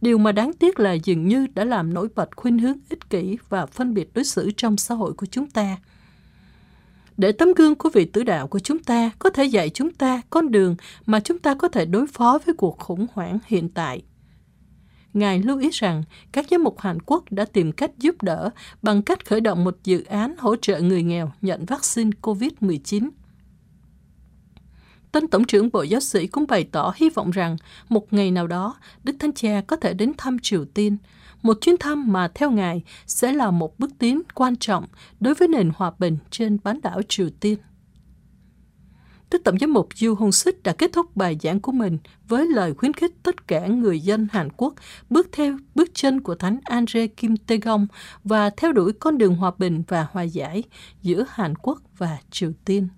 Điều 0.04 0.18
mà 0.18 0.32
đáng 0.32 0.52
tiếc 0.52 0.80
là 0.80 0.92
dường 0.92 1.28
như 1.28 1.46
đã 1.54 1.64
làm 1.64 1.94
nổi 1.94 2.08
bật 2.14 2.36
khuynh 2.36 2.58
hướng 2.58 2.78
ích 2.88 3.10
kỷ 3.10 3.38
và 3.48 3.66
phân 3.66 3.94
biệt 3.94 4.14
đối 4.14 4.24
xử 4.24 4.50
trong 4.56 4.76
xã 4.76 4.94
hội 4.94 5.12
của 5.12 5.26
chúng 5.26 5.50
ta. 5.50 5.76
Để 7.16 7.32
tấm 7.32 7.52
gương 7.56 7.74
của 7.74 7.88
vị 7.88 8.04
tử 8.04 8.22
đạo 8.22 8.46
của 8.46 8.58
chúng 8.58 8.78
ta 8.78 9.10
có 9.18 9.30
thể 9.30 9.44
dạy 9.44 9.70
chúng 9.70 9.92
ta 9.92 10.22
con 10.30 10.50
đường 10.50 10.76
mà 11.06 11.20
chúng 11.20 11.38
ta 11.38 11.54
có 11.54 11.68
thể 11.68 11.84
đối 11.84 12.06
phó 12.06 12.38
với 12.46 12.54
cuộc 12.54 12.78
khủng 12.78 13.06
hoảng 13.14 13.38
hiện 13.46 13.68
tại– 13.68 14.02
Ngài 15.14 15.42
lưu 15.42 15.58
ý 15.58 15.70
rằng 15.72 16.02
các 16.32 16.46
giám 16.50 16.62
mục 16.62 16.80
Hàn 16.80 16.98
Quốc 17.06 17.24
đã 17.30 17.44
tìm 17.44 17.72
cách 17.72 17.90
giúp 17.98 18.22
đỡ 18.22 18.50
bằng 18.82 19.02
cách 19.02 19.26
khởi 19.26 19.40
động 19.40 19.64
một 19.64 19.76
dự 19.84 20.04
án 20.04 20.34
hỗ 20.38 20.56
trợ 20.56 20.80
người 20.80 21.02
nghèo 21.02 21.32
nhận 21.42 21.64
vaccine 21.64 22.10
COVID-19. 22.22 23.08
Tân 25.14 25.28
Tổng 25.28 25.44
trưởng 25.44 25.70
Bộ 25.72 25.82
Giáo 25.82 26.00
sĩ 26.00 26.26
cũng 26.26 26.44
bày 26.48 26.64
tỏ 26.72 26.92
hy 26.96 27.10
vọng 27.10 27.30
rằng 27.30 27.56
một 27.88 28.12
ngày 28.12 28.30
nào 28.30 28.46
đó 28.46 28.76
Đức 29.04 29.16
Thánh 29.18 29.32
Cha 29.32 29.62
có 29.66 29.76
thể 29.76 29.94
đến 29.94 30.12
thăm 30.18 30.38
Triều 30.38 30.64
Tiên, 30.64 30.96
một 31.42 31.58
chuyến 31.60 31.76
thăm 31.76 32.12
mà 32.12 32.28
theo 32.34 32.50
Ngài 32.50 32.82
sẽ 33.06 33.32
là 33.32 33.50
một 33.50 33.78
bước 33.78 33.90
tiến 33.98 34.22
quan 34.34 34.56
trọng 34.56 34.86
đối 35.20 35.34
với 35.34 35.48
nền 35.48 35.70
hòa 35.76 35.92
bình 35.98 36.18
trên 36.30 36.58
bán 36.64 36.80
đảo 36.80 37.00
Triều 37.08 37.28
Tiên. 37.40 37.58
Đức 39.30 39.44
Tổng 39.44 39.58
giám 39.58 39.72
mục 39.72 39.88
Yu 40.02 40.14
Hong 40.14 40.32
Sik 40.32 40.62
đã 40.62 40.72
kết 40.72 40.92
thúc 40.92 41.16
bài 41.16 41.36
giảng 41.42 41.60
của 41.60 41.72
mình 41.72 41.98
với 42.28 42.46
lời 42.46 42.74
khuyến 42.74 42.92
khích 42.92 43.12
tất 43.22 43.48
cả 43.48 43.66
người 43.66 44.00
dân 44.00 44.28
Hàn 44.32 44.48
Quốc 44.56 44.74
bước 45.10 45.28
theo 45.32 45.56
bước 45.74 45.90
chân 45.94 46.20
của 46.20 46.34
Thánh 46.34 46.60
Andre 46.64 47.06
Kim 47.06 47.34
Tae-gong 47.46 47.86
và 48.24 48.50
theo 48.50 48.72
đuổi 48.72 48.92
con 48.92 49.18
đường 49.18 49.34
hòa 49.34 49.52
bình 49.58 49.82
và 49.88 50.06
hòa 50.12 50.22
giải 50.22 50.62
giữa 51.02 51.24
Hàn 51.28 51.54
Quốc 51.54 51.78
và 51.98 52.18
Triều 52.30 52.52
Tiên. 52.64 52.88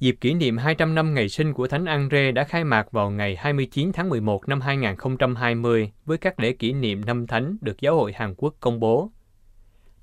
Dịp 0.00 0.16
kỷ 0.20 0.34
niệm 0.34 0.56
200 0.56 0.94
năm 0.94 1.14
ngày 1.14 1.28
sinh 1.28 1.52
của 1.52 1.68
Thánh 1.68 1.84
Andre 1.84 2.32
đã 2.32 2.44
khai 2.44 2.64
mạc 2.64 2.92
vào 2.92 3.10
ngày 3.10 3.36
29 3.36 3.92
tháng 3.92 4.08
11 4.08 4.48
năm 4.48 4.60
2020 4.60 5.92
với 6.04 6.18
các 6.18 6.40
lễ 6.40 6.52
kỷ 6.52 6.72
niệm 6.72 7.04
năm 7.06 7.26
thánh 7.26 7.56
được 7.60 7.80
Giáo 7.80 7.96
hội 7.96 8.12
Hàn 8.12 8.34
Quốc 8.36 8.54
công 8.60 8.80
bố. 8.80 9.10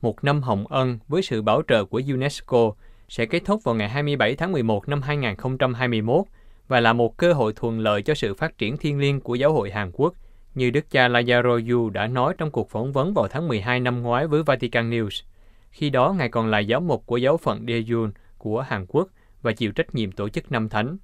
Một 0.01 0.23
năm 0.23 0.41
hồng 0.41 0.67
ân 0.67 0.99
với 1.07 1.21
sự 1.21 1.41
bảo 1.41 1.61
trợ 1.67 1.85
của 1.85 2.01
UNESCO 2.07 2.71
sẽ 3.09 3.25
kết 3.25 3.41
thúc 3.45 3.63
vào 3.63 3.75
ngày 3.75 3.89
27 3.89 4.35
tháng 4.35 4.51
11 4.51 4.89
năm 4.89 5.01
2021 5.01 6.25
và 6.67 6.79
là 6.79 6.93
một 6.93 7.17
cơ 7.17 7.33
hội 7.33 7.53
thuận 7.55 7.79
lợi 7.79 8.01
cho 8.01 8.13
sự 8.13 8.33
phát 8.33 8.57
triển 8.57 8.77
thiên 8.77 8.99
liêng 8.99 9.21
của 9.21 9.35
giáo 9.35 9.53
hội 9.53 9.71
Hàn 9.71 9.91
Quốc, 9.93 10.13
như 10.55 10.71
Đức 10.71 10.91
cha 10.91 11.07
Lazaro 11.07 11.71
Yu 11.71 11.89
đã 11.89 12.07
nói 12.07 12.33
trong 12.37 12.51
cuộc 12.51 12.69
phỏng 12.69 12.91
vấn 12.91 13.13
vào 13.13 13.27
tháng 13.27 13.47
12 13.47 13.79
năm 13.79 14.01
ngoái 14.01 14.27
với 14.27 14.43
Vatican 14.43 14.89
News. 14.89 15.23
Khi 15.71 15.89
đó, 15.89 16.15
Ngài 16.17 16.29
còn 16.29 16.47
là 16.47 16.59
giáo 16.59 16.79
mục 16.79 17.03
của 17.05 17.17
giáo 17.17 17.37
phận 17.37 17.65
Daejeon 17.65 18.11
của 18.37 18.61
Hàn 18.61 18.85
Quốc 18.87 19.09
và 19.45 19.51
chịu 19.51 19.71
trách 19.71 19.95
nhiệm 19.95 20.11
tổ 20.11 20.29
chức 20.29 20.51
năm 20.51 20.69
thánh. 20.69 20.97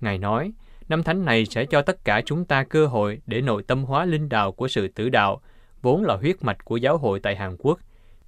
Ngài 0.00 0.18
nói, 0.18 0.52
năm 0.88 1.02
thánh 1.02 1.24
này 1.24 1.46
sẽ 1.46 1.64
cho 1.64 1.82
tất 1.82 2.04
cả 2.04 2.22
chúng 2.26 2.44
ta 2.44 2.64
cơ 2.64 2.86
hội 2.86 3.20
để 3.26 3.40
nội 3.40 3.62
tâm 3.62 3.84
hóa 3.84 4.04
linh 4.04 4.28
đạo 4.28 4.52
của 4.52 4.68
sự 4.68 4.88
tử 4.88 5.08
đạo, 5.08 5.40
vốn 5.82 6.04
là 6.04 6.16
huyết 6.16 6.42
mạch 6.42 6.64
của 6.64 6.76
giáo 6.76 6.98
hội 6.98 7.20
tại 7.20 7.36
Hàn 7.36 7.56
Quốc, 7.58 7.78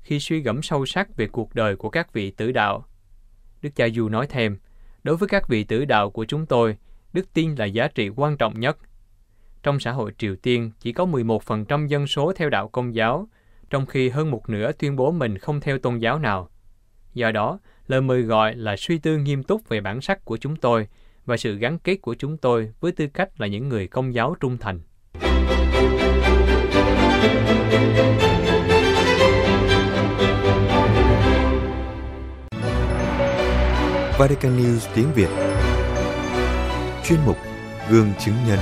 khi 0.00 0.20
suy 0.20 0.40
gẫm 0.40 0.62
sâu 0.62 0.87
sắc 0.87 1.16
về 1.16 1.26
cuộc 1.26 1.54
đời 1.54 1.76
của 1.76 1.90
các 1.90 2.12
vị 2.12 2.30
tử 2.30 2.52
đạo 2.52 2.85
Đức 3.62 3.70
cha 3.74 3.88
Du 3.88 4.09
nói 4.09 4.26
thêm, 4.26 4.57
đối 5.02 5.16
với 5.16 5.28
các 5.28 5.48
vị 5.48 5.64
tử 5.64 5.85
đạo 5.85 6.11
của 6.11 6.24
chúng 6.24 6.46
tôi, 6.46 6.76
đức 7.12 7.33
tin 7.35 7.54
là 7.54 7.64
giá 7.64 7.88
trị 7.88 8.09
quan 8.16 8.37
trọng 8.37 8.61
nhất. 8.61 8.78
Trong 9.62 9.80
xã 9.80 9.92
hội 9.92 10.12
Triều 10.18 10.37
Tiên, 10.37 10.70
chỉ 10.80 10.92
có 10.92 11.04
11% 11.04 11.87
dân 11.87 12.07
số 12.07 12.33
theo 12.33 12.50
đạo 12.50 12.68
công 12.68 12.94
giáo, 12.94 13.28
trong 13.70 13.87
khi 13.87 14.09
hơn 14.09 14.30
một 14.30 14.48
nửa 14.48 14.72
tuyên 14.72 14.96
bố 14.96 15.11
mình 15.11 15.38
không 15.38 15.61
theo 15.61 15.78
tôn 15.78 15.98
giáo 15.98 16.18
nào. 16.18 16.48
Do 17.14 17.30
đó, 17.30 17.59
Lời 17.87 18.01
mời 18.01 18.23
gọi 18.23 18.57
là 18.57 18.77
suy 18.77 18.99
tư 18.99 19.18
nghiêm 19.18 19.42
túc 19.42 19.68
về 19.68 19.81
bản 19.81 20.01
sắc 20.01 20.25
của 20.25 20.37
chúng 20.37 20.57
tôi 20.57 20.88
và 21.25 21.37
sự 21.37 21.57
gắn 21.57 21.79
kết 21.79 21.97
của 21.97 22.14
chúng 22.14 22.37
tôi 22.37 22.73
với 22.81 22.92
tư 22.92 23.07
cách 23.14 23.40
là 23.40 23.47
những 23.47 23.68
người 23.68 23.87
công 23.87 24.14
giáo 24.14 24.37
trung 24.40 24.59
thành. 24.59 24.81
Vatican 34.18 34.59
News 34.59 34.88
tiếng 34.94 35.12
Việt. 35.14 35.29
Chuyên 37.05 37.18
mục 37.27 37.37
Gương 37.90 38.12
chứng 38.25 38.35
nhân. 38.49 38.59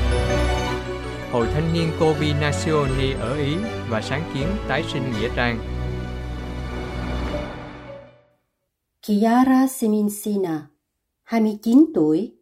Hội 1.32 1.46
thanh 1.54 1.72
niên 1.72 1.88
Covi 2.00 2.32
Nazioni 2.32 3.18
ở 3.20 3.36
Ý 3.36 3.56
và 3.88 4.02
sáng 4.02 4.30
kiến 4.34 4.46
tái 4.68 4.84
sinh 4.92 5.12
Nghĩa 5.12 5.28
Trang. 5.36 5.58
Chiara 9.06 9.66
Seminsina, 9.66 10.70
29 11.22 11.84
tuổi, 11.94 12.34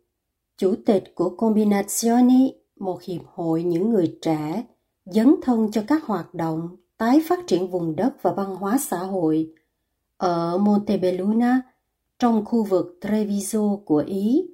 chủ 0.56 0.74
tịch 0.86 1.04
của 1.14 1.36
Combinazione, 1.38 2.52
một 2.76 3.02
hiệp 3.02 3.20
hội 3.26 3.62
những 3.62 3.90
người 3.90 4.18
trẻ 4.22 4.64
dấn 5.04 5.34
thân 5.42 5.70
cho 5.70 5.82
các 5.86 6.04
hoạt 6.04 6.34
động 6.34 6.76
tái 6.96 7.22
phát 7.28 7.46
triển 7.46 7.70
vùng 7.70 7.96
đất 7.96 8.22
và 8.22 8.32
văn 8.32 8.56
hóa 8.56 8.78
xã 8.78 8.98
hội 8.98 9.52
ở 10.16 10.58
Montebelluna 10.58 11.62
trong 12.18 12.44
khu 12.44 12.64
vực 12.64 12.98
Treviso 13.00 13.76
của 13.84 14.04
Ý, 14.06 14.46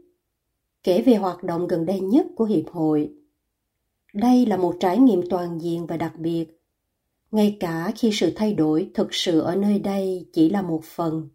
kể 0.83 1.03
về 1.03 1.15
hoạt 1.15 1.43
động 1.43 1.67
gần 1.67 1.87
đây 1.87 2.01
nhất 2.01 2.27
của 2.37 2.45
Hiệp 2.45 2.71
hội. 2.71 3.13
Đây 4.15 4.47
là 4.47 4.57
một 4.57 4.77
trải 4.81 4.99
nghiệm 4.99 5.29
toàn 5.31 5.61
diện 5.61 5.87
và 5.87 5.97
đặc 5.97 6.13
biệt, 6.19 6.61
ngay 7.31 7.57
cả 7.61 7.93
khi 7.97 8.11
sự 8.13 8.33
thay 8.37 8.53
đổi 8.55 8.91
thực 8.95 9.15
sự 9.15 9.41
ở 9.41 9.57
nơi 9.57 9.79
đây 9.79 10.27
chỉ 10.33 10.51
là 10.51 10.63
một 10.63 10.85
phần. 10.85 11.29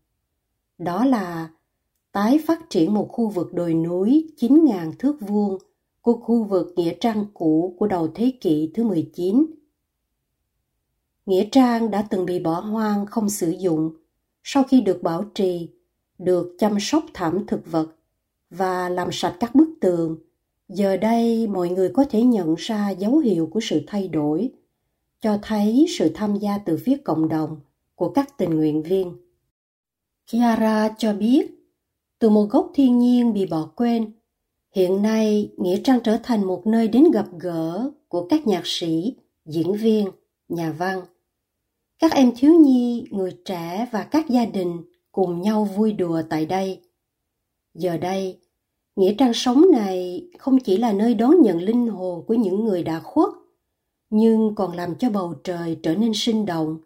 Đó 0.83 1.05
là 1.05 1.49
tái 2.11 2.39
phát 2.45 2.69
triển 2.69 2.93
một 2.93 3.07
khu 3.09 3.29
vực 3.29 3.53
đồi 3.53 3.73
núi 3.73 4.33
9.000 4.37 4.91
thước 4.99 5.15
vuông 5.19 5.57
của 6.01 6.13
khu 6.13 6.43
vực 6.43 6.73
Nghĩa 6.75 6.93
Trang 6.99 7.25
cũ 7.33 7.75
của 7.79 7.87
đầu 7.87 8.07
thế 8.15 8.33
kỷ 8.41 8.71
thứ 8.73 8.83
19. 8.83 9.45
Nghĩa 11.25 11.45
Trang 11.51 11.91
đã 11.91 12.07
từng 12.09 12.25
bị 12.25 12.39
bỏ 12.39 12.59
hoang 12.59 13.05
không 13.05 13.29
sử 13.29 13.49
dụng 13.49 13.91
sau 14.43 14.63
khi 14.63 14.81
được 14.81 15.03
bảo 15.03 15.23
trì, 15.23 15.69
được 16.17 16.55
chăm 16.59 16.79
sóc 16.79 17.05
thảm 17.13 17.45
thực 17.47 17.71
vật 17.71 17.87
và 18.49 18.89
làm 18.89 19.11
sạch 19.11 19.37
các 19.39 19.55
bức 19.55 19.69
tường. 19.81 20.17
Giờ 20.67 20.97
đây 20.97 21.47
mọi 21.47 21.69
người 21.69 21.89
có 21.89 22.05
thể 22.09 22.23
nhận 22.23 22.55
ra 22.57 22.89
dấu 22.89 23.17
hiệu 23.17 23.49
của 23.51 23.59
sự 23.63 23.81
thay 23.87 24.07
đổi, 24.07 24.49
cho 25.21 25.39
thấy 25.41 25.85
sự 25.89 26.11
tham 26.13 26.35
gia 26.35 26.57
từ 26.57 26.77
phía 26.85 26.97
cộng 26.97 27.29
đồng 27.29 27.59
của 27.95 28.09
các 28.09 28.37
tình 28.37 28.49
nguyện 28.49 28.83
viên. 28.83 29.20
Chiara 30.25 30.89
cho 30.97 31.13
biết, 31.13 31.51
từ 32.19 32.29
một 32.29 32.47
gốc 32.49 32.71
thiên 32.73 32.99
nhiên 32.99 33.34
bị 33.34 33.45
bỏ 33.45 33.69
quên, 33.75 34.12
hiện 34.75 35.01
nay 35.01 35.51
Nghĩa 35.57 35.81
Trang 35.84 35.99
trở 36.03 36.17
thành 36.23 36.43
một 36.43 36.67
nơi 36.67 36.88
đến 36.88 37.12
gặp 37.13 37.25
gỡ 37.39 37.91
của 38.07 38.27
các 38.27 38.47
nhạc 38.47 38.62
sĩ, 38.65 39.15
diễn 39.45 39.73
viên, 39.73 40.07
nhà 40.49 40.71
văn. 40.71 41.01
Các 41.99 42.12
em 42.12 42.31
thiếu 42.38 42.53
nhi, 42.53 43.07
người 43.12 43.38
trẻ 43.45 43.88
và 43.91 44.03
các 44.03 44.29
gia 44.29 44.45
đình 44.45 44.81
cùng 45.12 45.41
nhau 45.41 45.65
vui 45.65 45.93
đùa 45.93 46.21
tại 46.29 46.45
đây. 46.45 46.81
Giờ 47.73 47.97
đây, 47.97 48.39
Nghĩa 48.95 49.13
Trang 49.13 49.34
sống 49.34 49.65
này 49.71 50.27
không 50.39 50.60
chỉ 50.60 50.77
là 50.77 50.93
nơi 50.93 51.13
đón 51.15 51.41
nhận 51.41 51.62
linh 51.62 51.88
hồn 51.88 52.25
của 52.27 52.34
những 52.34 52.65
người 52.65 52.84
đã 52.84 52.99
khuất, 52.99 53.29
nhưng 54.10 54.55
còn 54.55 54.75
làm 54.75 54.95
cho 54.95 55.10
bầu 55.10 55.34
trời 55.43 55.77
trở 55.84 55.95
nên 55.95 56.12
sinh 56.15 56.45
động 56.45 56.77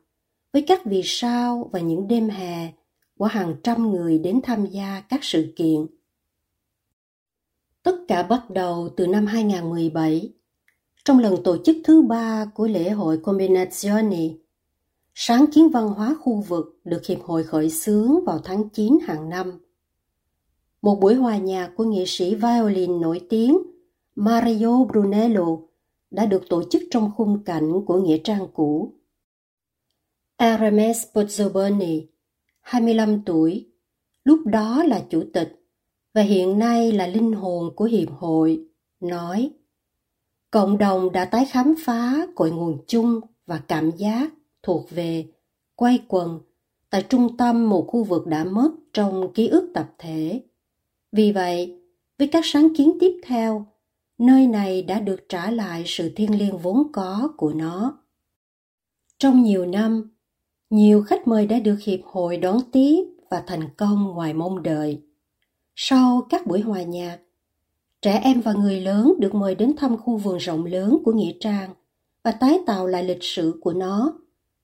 với 0.53 0.61
các 0.61 0.85
vì 0.85 1.01
sao 1.03 1.69
và 1.71 1.79
những 1.79 2.07
đêm 2.07 2.29
hè 2.29 2.71
của 3.17 3.25
hàng 3.25 3.55
trăm 3.63 3.91
người 3.91 4.17
đến 4.17 4.39
tham 4.43 4.65
gia 4.65 5.01
các 5.09 5.19
sự 5.23 5.53
kiện. 5.55 5.85
Tất 7.83 7.95
cả 8.07 8.23
bắt 8.23 8.49
đầu 8.49 8.89
từ 8.97 9.07
năm 9.07 9.25
2017, 9.25 10.33
trong 11.05 11.19
lần 11.19 11.43
tổ 11.43 11.57
chức 11.63 11.77
thứ 11.83 12.01
ba 12.01 12.45
của 12.45 12.67
lễ 12.67 12.89
hội 12.89 13.17
Combinazione, 13.23 14.37
sáng 15.13 15.45
kiến 15.53 15.69
văn 15.69 15.87
hóa 15.87 16.15
khu 16.21 16.41
vực 16.41 16.79
được 16.83 17.05
Hiệp 17.05 17.21
hội 17.21 17.43
khởi 17.43 17.69
xướng 17.69 18.25
vào 18.25 18.39
tháng 18.43 18.69
9 18.69 18.97
hàng 19.07 19.29
năm. 19.29 19.59
Một 20.81 20.95
buổi 20.95 21.15
hòa 21.15 21.37
nhạc 21.37 21.71
của 21.75 21.83
nghệ 21.83 22.03
sĩ 22.07 22.35
violin 22.35 23.01
nổi 23.01 23.21
tiếng 23.29 23.57
Mario 24.15 24.83
Brunello 24.83 25.57
đã 26.11 26.25
được 26.25 26.43
tổ 26.49 26.63
chức 26.69 26.83
trong 26.91 27.11
khung 27.17 27.43
cảnh 27.43 27.85
của 27.85 28.01
Nghĩa 28.01 28.17
Trang 28.17 28.47
cũ. 28.53 28.93
Arames 30.37 31.03
Pozzoboni 31.13 32.05
25 32.65 33.21
tuổi, 33.25 33.65
lúc 34.23 34.45
đó 34.45 34.83
là 34.83 35.03
chủ 35.09 35.23
tịch 35.33 35.65
và 36.13 36.21
hiện 36.21 36.59
nay 36.59 36.91
là 36.91 37.07
linh 37.07 37.33
hồn 37.33 37.75
của 37.75 37.85
hiệp 37.85 38.09
hội, 38.11 38.65
nói 38.99 39.51
Cộng 40.51 40.77
đồng 40.77 41.11
đã 41.11 41.25
tái 41.25 41.45
khám 41.45 41.75
phá 41.85 42.27
cội 42.35 42.51
nguồn 42.51 42.77
chung 42.87 43.19
và 43.45 43.61
cảm 43.67 43.91
giác 43.91 44.33
thuộc 44.63 44.89
về 44.89 45.25
quay 45.75 45.99
quần 46.07 46.39
tại 46.89 47.05
trung 47.09 47.37
tâm 47.37 47.69
một 47.69 47.85
khu 47.87 48.03
vực 48.03 48.27
đã 48.27 48.43
mất 48.43 48.71
trong 48.93 49.33
ký 49.33 49.47
ức 49.47 49.71
tập 49.73 49.93
thể. 49.97 50.43
Vì 51.11 51.31
vậy, 51.31 51.81
với 52.19 52.27
các 52.27 52.45
sáng 52.45 52.67
kiến 52.77 52.97
tiếp 52.99 53.21
theo, 53.23 53.65
nơi 54.17 54.47
này 54.47 54.83
đã 54.83 54.99
được 54.99 55.29
trả 55.29 55.51
lại 55.51 55.83
sự 55.85 56.11
thiêng 56.15 56.37
liêng 56.37 56.57
vốn 56.57 56.91
có 56.93 57.33
của 57.37 57.53
nó. 57.53 58.03
Trong 59.17 59.43
nhiều 59.43 59.65
năm, 59.65 60.14
nhiều 60.69 61.03
khách 61.03 61.27
mời 61.27 61.45
đã 61.45 61.59
được 61.59 61.79
hiệp 61.81 61.99
hội 62.03 62.37
đón 62.37 62.57
tiếp 62.71 63.03
và 63.29 63.43
thành 63.47 63.69
công 63.77 64.03
ngoài 64.03 64.33
mong 64.33 64.63
đợi. 64.63 65.01
Sau 65.75 66.27
các 66.29 66.47
buổi 66.47 66.61
hòa 66.61 66.81
nhạc, 66.81 67.19
trẻ 68.01 68.19
em 68.23 68.41
và 68.41 68.53
người 68.53 68.81
lớn 68.81 69.13
được 69.19 69.35
mời 69.35 69.55
đến 69.55 69.73
thăm 69.77 69.97
khu 69.97 70.17
vườn 70.17 70.37
rộng 70.37 70.65
lớn 70.65 70.97
của 71.05 71.13
Nghĩa 71.13 71.33
Trang 71.39 71.69
và 72.23 72.31
tái 72.31 72.59
tạo 72.65 72.87
lại 72.87 73.03
lịch 73.03 73.23
sử 73.23 73.59
của 73.61 73.73
nó 73.73 74.13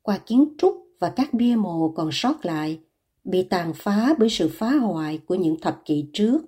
qua 0.02 0.18
kiến 0.18 0.54
trúc 0.58 0.88
và 1.00 1.10
các 1.10 1.34
bia 1.34 1.56
mộ 1.56 1.94
còn 1.96 2.10
sót 2.12 2.46
lại, 2.46 2.80
bị 3.24 3.44
tàn 3.44 3.74
phá 3.76 4.14
bởi 4.20 4.30
sự 4.30 4.50
phá 4.54 4.70
hoại 4.70 5.18
của 5.18 5.36
những 5.36 5.60
thập 5.62 5.82
kỷ 5.86 6.06
trước. 6.14 6.42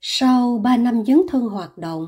Sau 0.00 0.58
3 0.58 0.76
năm 0.76 1.04
dấn 1.06 1.22
thân 1.28 1.42
hoạt 1.42 1.78
động, 1.78 2.06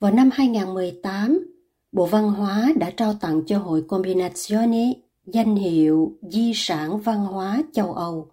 vào 0.00 0.12
năm 0.12 0.30
2018, 0.32 1.46
Bộ 1.92 2.06
Văn 2.06 2.30
hóa 2.30 2.72
đã 2.76 2.90
trao 2.90 3.14
tặng 3.14 3.42
cho 3.46 3.58
Hội 3.58 3.84
Combinazione 3.88 4.94
danh 5.26 5.56
hiệu 5.56 6.16
Di 6.22 6.52
sản 6.54 7.00
văn 7.00 7.26
hóa 7.26 7.62
châu 7.72 7.92
Âu. 7.92 8.28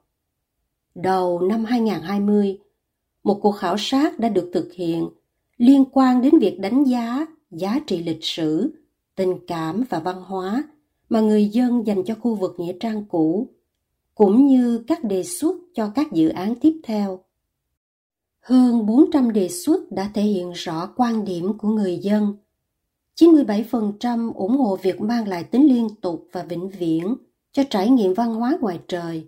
Đầu 0.95 1.39
năm 1.39 1.65
2020, 1.65 2.59
một 3.23 3.39
cuộc 3.41 3.51
khảo 3.51 3.75
sát 3.77 4.19
đã 4.19 4.29
được 4.29 4.49
thực 4.53 4.73
hiện 4.73 5.09
liên 5.57 5.85
quan 5.91 6.21
đến 6.21 6.39
việc 6.39 6.59
đánh 6.59 6.83
giá 6.83 7.25
giá 7.51 7.79
trị 7.87 8.03
lịch 8.03 8.23
sử, 8.23 8.73
tình 9.15 9.33
cảm 9.47 9.83
và 9.89 9.99
văn 9.99 10.21
hóa 10.21 10.63
mà 11.09 11.21
người 11.21 11.45
dân 11.47 11.87
dành 11.87 12.03
cho 12.05 12.15
khu 12.15 12.35
vực 12.35 12.55
Nghĩa 12.57 12.73
Trang 12.79 13.05
cũ, 13.05 13.47
cũng 14.15 14.45
như 14.45 14.83
các 14.87 15.03
đề 15.03 15.23
xuất 15.23 15.55
cho 15.73 15.91
các 15.95 16.11
dự 16.11 16.29
án 16.29 16.55
tiếp 16.55 16.79
theo. 16.83 17.19
Hơn 18.39 18.85
400 18.85 19.33
đề 19.33 19.49
xuất 19.49 19.91
đã 19.91 20.11
thể 20.13 20.21
hiện 20.21 20.51
rõ 20.51 20.93
quan 20.95 21.25
điểm 21.25 21.57
của 21.57 21.67
người 21.67 21.97
dân 21.97 22.35
97% 23.21 24.33
ủng 24.33 24.57
hộ 24.57 24.75
việc 24.75 25.01
mang 25.01 25.27
lại 25.27 25.43
tính 25.43 25.67
liên 25.67 25.87
tục 26.01 26.27
và 26.31 26.43
vĩnh 26.43 26.69
viễn 26.69 27.15
cho 27.51 27.63
trải 27.69 27.89
nghiệm 27.89 28.13
văn 28.13 28.33
hóa 28.33 28.57
ngoài 28.61 28.79
trời, 28.87 29.27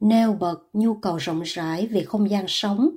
nêu 0.00 0.32
bật 0.32 0.62
nhu 0.72 0.94
cầu 0.94 1.16
rộng 1.16 1.42
rãi 1.42 1.86
về 1.86 2.02
không 2.02 2.30
gian 2.30 2.44
sống 2.48 2.90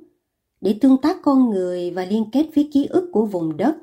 để 0.60 0.78
tương 0.80 0.96
tác 0.96 1.16
con 1.22 1.50
người 1.50 1.90
và 1.90 2.04
liên 2.04 2.30
kết 2.32 2.46
với 2.54 2.70
ký 2.72 2.86
ức 2.86 3.10
của 3.12 3.26
vùng 3.26 3.56
đất, 3.56 3.76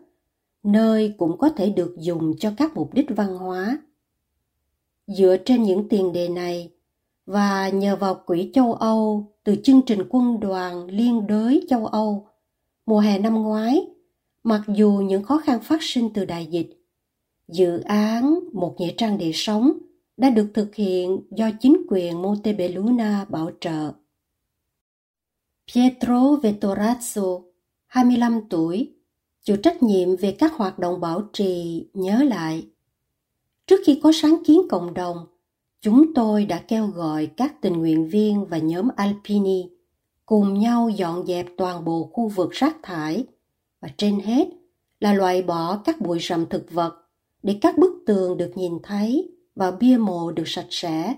nơi 0.64 1.14
cũng 1.18 1.38
có 1.38 1.50
thể 1.50 1.70
được 1.70 1.96
dùng 1.98 2.34
cho 2.40 2.54
các 2.58 2.76
mục 2.76 2.94
đích 2.94 3.08
văn 3.16 3.38
hóa. 3.38 3.78
Dựa 5.08 5.38
trên 5.46 5.64
những 5.64 5.90
tiền 5.90 6.14
đề 6.14 6.30
này 6.30 6.72
và 7.26 7.70
nhờ 7.70 7.96
vào 7.96 8.16
Quỹ 8.26 8.52
châu 8.54 8.74
Âu 8.74 9.32
từ 9.44 9.56
chương 9.64 9.82
trình 9.82 10.04
quân 10.10 10.40
đoàn 10.40 10.86
liên 10.86 11.28
đới 11.28 11.66
châu 11.70 11.86
Âu, 11.86 12.28
mùa 12.86 13.00
hè 13.00 13.20
năm 13.20 13.34
ngoái 13.34 13.91
Mặc 14.44 14.62
dù 14.68 14.92
những 14.92 15.24
khó 15.24 15.38
khăn 15.38 15.60
phát 15.64 15.84
sinh 15.84 16.10
từ 16.14 16.26
đại 16.26 16.46
dịch, 16.46 16.70
dự 17.48 17.80
án 17.80 18.40
Một 18.54 18.76
Nghĩa 18.80 18.94
Trang 18.98 19.18
để 19.18 19.32
sống 19.34 19.72
đã 20.18 20.30
được 20.30 20.52
thực 20.54 20.76
hiện 20.76 21.20
do 21.32 21.50
chính 21.60 21.78
quyền 21.90 22.22
Montebelluna 22.22 23.26
bảo 23.30 23.52
trợ. 23.60 23.92
Pietro 25.74 26.22
Vettorazzo, 26.44 27.44
25 27.88 28.42
tuổi, 28.50 28.94
chịu 29.44 29.58
trách 29.58 29.84
nhiệm 29.84 30.16
về 30.16 30.36
các 30.40 30.54
hoạt 30.54 30.80
động 30.80 31.00
bảo 31.00 31.22
trì 31.34 31.86
nhớ 31.94 32.24
lại. 32.24 32.68
Trước 33.68 33.80
khi 33.86 34.00
có 34.04 34.12
sáng 34.12 34.38
kiến 34.46 34.62
cộng 34.70 34.94
đồng, 34.94 35.18
chúng 35.82 36.14
tôi 36.14 36.46
đã 36.46 36.64
kêu 36.68 36.88
gọi 36.88 37.26
các 37.26 37.62
tình 37.62 37.74
nguyện 37.74 38.10
viên 38.10 38.46
và 38.46 38.58
nhóm 38.58 38.88
Alpini 38.96 39.70
cùng 40.26 40.60
nhau 40.60 40.90
dọn 40.90 41.26
dẹp 41.26 41.46
toàn 41.58 41.86
bộ 41.86 42.10
khu 42.14 42.28
vực 42.28 42.52
rác 42.52 42.78
thải 42.84 43.26
và 43.82 43.90
trên 43.98 44.20
hết 44.20 44.48
là 45.00 45.14
loại 45.14 45.42
bỏ 45.42 45.82
các 45.86 46.02
bụi 46.02 46.20
rậm 46.22 46.46
thực 46.50 46.72
vật 46.72 46.94
để 47.44 47.58
các 47.62 47.78
bức 47.78 48.04
tường 48.06 48.38
được 48.38 48.52
nhìn 48.56 48.74
thấy 48.84 49.32
và 49.56 49.72
bia 49.72 49.98
mộ 49.98 50.32
được 50.32 50.48
sạch 50.48 50.68
sẽ, 50.70 51.16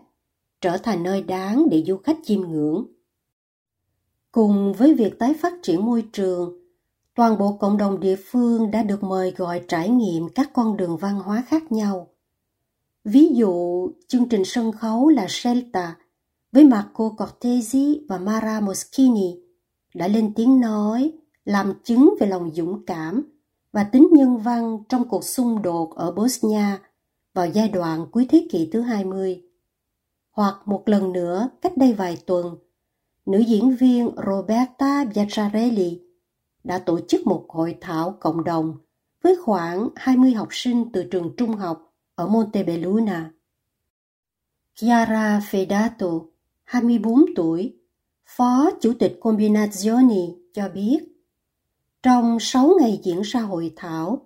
trở 0.62 0.78
thành 0.78 1.04
nơi 1.04 1.22
đáng 1.22 1.70
để 1.72 1.84
du 1.88 1.98
khách 1.98 2.18
chiêm 2.24 2.42
ngưỡng. 2.42 2.86
Cùng 4.32 4.74
với 4.74 4.94
việc 4.94 5.20
tái 5.20 5.34
phát 5.34 5.54
triển 5.64 5.86
môi 5.86 6.04
trường, 6.14 6.60
toàn 7.16 7.38
bộ 7.38 7.58
cộng 7.60 7.78
đồng 7.78 8.00
địa 8.00 8.16
phương 8.16 8.72
đã 8.72 8.84
được 8.84 9.04
mời 9.04 9.32
gọi 9.32 9.62
trải 9.68 9.90
nghiệm 9.90 10.30
các 10.30 10.50
con 10.54 10.78
đường 10.78 10.98
văn 10.98 11.16
hóa 11.16 11.44
khác 11.48 11.72
nhau. 11.72 12.08
Ví 13.04 13.28
dụ, 13.34 13.88
chương 14.08 14.30
trình 14.30 14.46
sân 14.46 14.72
khấu 14.72 15.10
là 15.10 15.26
Shelta 15.30 15.96
với 16.52 16.66
Marco 16.66 17.10
Cortesi 17.10 18.06
và 18.10 18.18
Mara 18.18 18.60
Moschini 18.60 19.36
đã 19.94 20.08
lên 20.08 20.34
tiếng 20.36 20.60
nói 20.60 21.12
làm 21.46 21.74
chứng 21.84 22.14
về 22.20 22.28
lòng 22.28 22.52
dũng 22.54 22.86
cảm 22.86 23.24
và 23.72 23.84
tính 23.84 24.08
nhân 24.12 24.38
văn 24.38 24.78
trong 24.90 25.10
cuộc 25.10 25.24
xung 25.24 25.62
đột 25.62 25.96
ở 25.96 26.12
Bosnia 26.12 26.78
vào 27.34 27.48
giai 27.50 27.70
đoạn 27.70 28.06
cuối 28.12 28.28
thế 28.30 28.48
kỷ 28.52 28.70
thứ 28.72 28.82
20. 28.82 29.42
Hoặc 30.32 30.56
một 30.66 30.84
lần 30.86 31.14
nữa, 31.14 31.50
cách 31.62 31.78
đây 31.78 31.94
vài 31.94 32.18
tuần, 32.26 32.58
nữ 33.26 33.40
diễn 33.40 33.76
viên 33.76 34.10
Roberta 34.28 35.06
Bianciarelli 35.06 36.02
đã 36.64 36.80
tổ 36.80 37.00
chức 37.08 37.28
một 37.28 37.46
hội 37.50 37.78
thảo 37.82 38.18
cộng 38.20 38.44
đồng 38.44 38.78
với 39.24 39.36
khoảng 39.36 39.90
20 39.96 40.34
học 40.34 40.48
sinh 40.52 40.92
từ 40.94 41.04
trường 41.04 41.34
trung 41.38 41.52
học 41.52 41.94
ở 42.16 42.28
Montebelluna. 42.28 43.32
Chiara 44.76 45.40
Fedato, 45.40 46.26
24 46.64 47.26
tuổi, 47.36 47.78
phó 48.26 48.70
chủ 48.82 48.94
tịch 49.00 49.18
Combinazioni 49.22 50.36
cho 50.54 50.70
biết, 50.70 51.13
trong 52.04 52.38
6 52.40 52.72
ngày 52.80 53.00
diễn 53.04 53.22
ra 53.22 53.42
hội 53.42 53.74
thảo, 53.76 54.22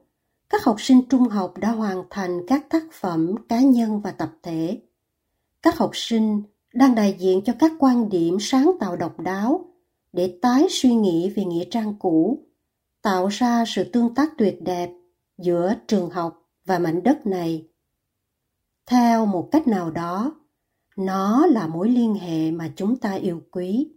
các 0.50 0.64
học 0.64 0.82
sinh 0.82 1.02
trung 1.10 1.24
học 1.24 1.58
đã 1.58 1.72
hoàn 1.72 2.04
thành 2.10 2.42
các 2.48 2.70
tác 2.70 2.84
phẩm 2.92 3.36
cá 3.50 3.60
nhân 3.62 4.02
và 4.02 4.12
tập 4.12 4.32
thể. 4.44 4.82
Các 5.62 5.78
học 5.78 5.92
sinh 5.94 6.44
đang 6.74 6.96
đại 6.96 7.16
diện 7.20 7.42
cho 7.46 7.54
các 7.60 7.72
quan 7.80 8.10
điểm 8.10 8.38
sáng 8.40 8.72
tạo 8.80 8.96
độc 8.96 9.20
đáo 9.20 9.66
để 10.14 10.40
tái 10.42 10.68
suy 10.70 10.96
nghĩ 10.96 11.34
về 11.36 11.44
nghĩa 11.46 11.66
trang 11.72 11.96
cũ, 12.00 12.46
tạo 13.02 13.28
ra 13.28 13.64
sự 13.68 13.84
tương 13.94 14.16
tác 14.16 14.38
tuyệt 14.38 14.62
đẹp 14.62 14.90
giữa 15.38 15.74
trường 15.88 16.10
học 16.10 16.50
và 16.66 16.80
mảnh 16.80 17.04
đất 17.04 17.26
này. 17.28 17.68
Theo 18.86 19.26
một 19.26 19.50
cách 19.52 19.68
nào 19.68 19.92
đó, 19.92 20.36
nó 20.98 21.46
là 21.46 21.68
mối 21.68 21.90
liên 21.90 22.16
hệ 22.16 22.52
mà 22.52 22.72
chúng 22.76 22.96
ta 22.96 23.14
yêu 23.14 23.42
quý. 23.52 23.97